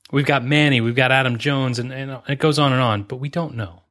[0.09, 3.17] We've got Manny, we've got Adam Jones, and, and it goes on and on, but
[3.17, 3.83] we don't know.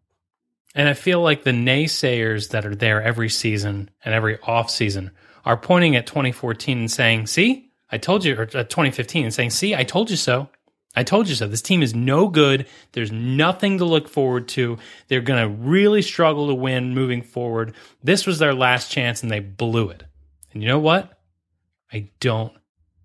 [0.74, 5.10] And I feel like the naysayers that are there every season and every off season
[5.44, 9.50] are pointing at 2014 and saying, "See, I told you," or uh, 2015 and saying,
[9.50, 10.48] "See, I told you so.
[10.96, 11.46] I told you so.
[11.46, 12.66] This team is no good.
[12.92, 14.78] There's nothing to look forward to.
[15.08, 17.74] They're going to really struggle to win moving forward.
[18.02, 20.04] This was their last chance, and they blew it.
[20.52, 21.18] And you know what?
[21.92, 22.54] I don't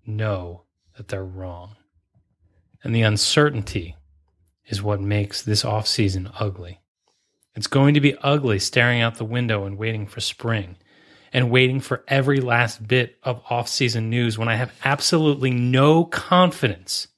[0.06, 0.62] know
[0.96, 1.76] that they're wrong.
[2.82, 3.96] And the uncertainty
[4.66, 6.80] is what makes this offseason ugly.
[7.54, 10.76] It's going to be ugly staring out the window and waiting for spring
[11.32, 17.08] and waiting for every last bit of off-season news when I have absolutely no confidence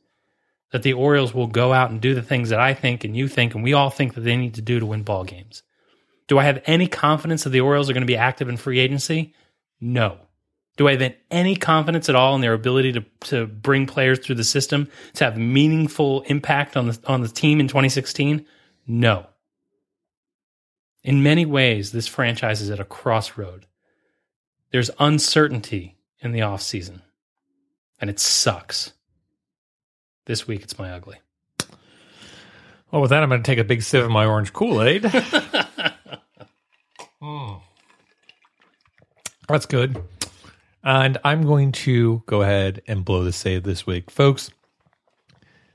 [0.74, 3.28] that the Orioles will go out and do the things that I think and you
[3.28, 5.62] think and we all think that they need to do to win ball games.
[6.26, 8.80] Do I have any confidence that the Orioles are going to be active in free
[8.80, 9.34] agency?
[9.80, 10.18] No.
[10.76, 14.34] Do I have any confidence at all in their ability to, to bring players through
[14.34, 18.44] the system to have meaningful impact on the on the team in 2016?
[18.88, 19.28] No.
[21.04, 23.66] In many ways, this franchise is at a crossroad.
[24.72, 27.02] There's uncertainty in the offseason,
[28.00, 28.93] and it sucks.
[30.26, 31.18] This week, it's my ugly.
[32.90, 35.04] well, with that, I'm going to take a big sip of my orange Kool Aid.
[37.24, 37.62] Mm.
[39.48, 39.96] That's good.
[40.82, 44.10] And I'm going to go ahead and blow the save this week.
[44.10, 44.50] Folks,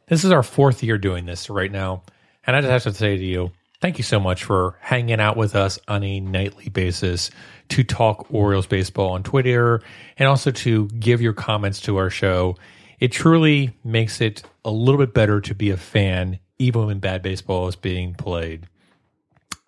[0.07, 2.03] this is our fourth year doing this right now.
[2.45, 5.37] And I just have to say to you, thank you so much for hanging out
[5.37, 7.31] with us on a nightly basis
[7.69, 9.81] to talk Orioles baseball on Twitter
[10.17, 12.55] and also to give your comments to our show.
[12.99, 17.21] It truly makes it a little bit better to be a fan, even when bad
[17.21, 18.67] baseball is being played.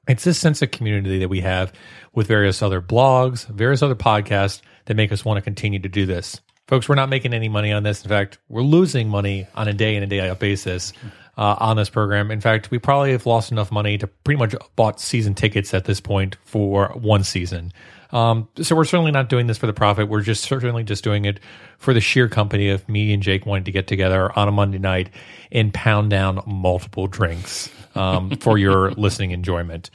[0.07, 1.71] It's this sense of community that we have
[2.13, 6.05] with various other blogs, various other podcasts that make us want to continue to do
[6.05, 6.41] this.
[6.67, 8.03] Folks, we're not making any money on this.
[8.03, 10.93] In fact, we're losing money on a day in and day out basis
[11.37, 12.31] uh, on this program.
[12.31, 15.85] In fact, we probably have lost enough money to pretty much bought season tickets at
[15.85, 17.71] this point for one season.
[18.11, 20.09] Um, so we're certainly not doing this for the profit.
[20.09, 21.39] We're just certainly just doing it
[21.77, 24.79] for the sheer company of me and Jake wanting to get together on a Monday
[24.79, 25.09] night
[25.51, 29.89] and pound down multiple drinks um, for your listening enjoyment.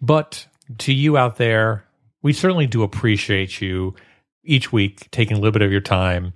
[0.00, 0.46] But
[0.78, 1.84] to you out there,
[2.22, 3.94] we certainly do appreciate you
[4.44, 6.32] each week taking a little bit of your time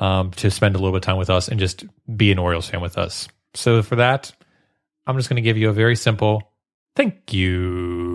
[0.00, 1.84] um, to spend a little bit of time with us and just
[2.16, 3.28] be an Orioles fan with us.
[3.54, 4.32] So for that,
[5.06, 6.50] I'm just going to give you a very simple
[6.96, 8.09] thank you.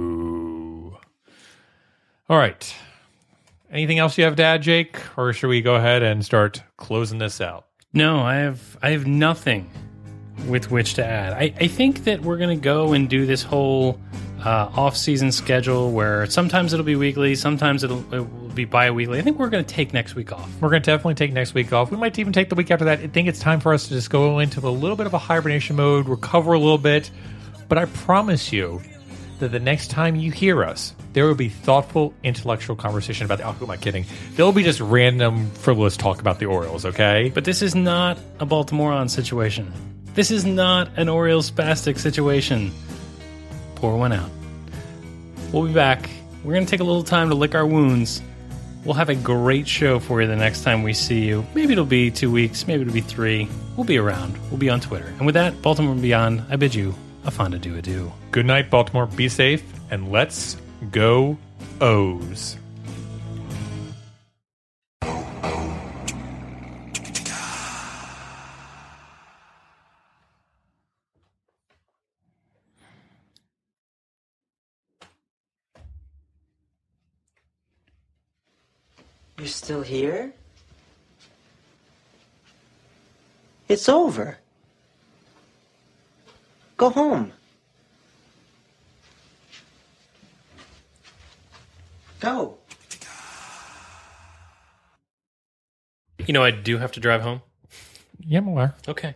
[2.27, 2.75] All right.
[3.71, 7.19] Anything else you have to add, Jake, or should we go ahead and start closing
[7.19, 7.67] this out?
[7.93, 9.69] No, I have I have nothing
[10.47, 11.33] with which to add.
[11.33, 13.99] I, I think that we're going to go and do this whole
[14.43, 19.17] uh, off-season schedule where sometimes it'll be weekly, sometimes it'll, it will be bi-weekly.
[19.17, 20.49] I think we're going to take next week off.
[20.61, 21.89] We're going to definitely take next week off.
[21.89, 22.99] We might even take the week after that.
[22.99, 25.19] I think it's time for us to just go into a little bit of a
[25.19, 27.11] hibernation mode, recover a little bit.
[27.67, 28.81] But I promise you
[29.39, 33.45] that the next time you hear us, there will be thoughtful, intellectual conversation about the.
[33.45, 34.05] Oh, who am I kidding?
[34.33, 37.31] There will be just random, frivolous talk about the Orioles, okay?
[37.33, 39.71] But this is not a Baltimorean situation.
[40.13, 42.71] This is not an Orioles spastic situation.
[43.75, 44.29] Pour one out.
[45.51, 46.09] We'll be back.
[46.43, 48.21] We're going to take a little time to lick our wounds.
[48.83, 51.45] We'll have a great show for you the next time we see you.
[51.55, 53.49] Maybe it'll be two weeks, maybe it'll be three.
[53.75, 54.37] We'll be around.
[54.49, 55.07] We'll be on Twitter.
[55.07, 56.93] And with that, Baltimore and Beyond, I bid you
[57.25, 58.11] a fond adieu adieu.
[58.31, 59.07] Good night, Baltimore.
[59.07, 60.57] Be safe, and let's
[60.91, 61.37] go
[61.81, 62.57] O's.
[79.37, 80.33] You're still here?
[83.67, 84.37] It's over.
[86.77, 87.31] Go home.
[92.19, 92.57] Go.
[96.25, 97.41] You know, I do have to drive home.
[98.19, 98.75] Yeah, I'm aware.
[98.87, 99.15] Okay.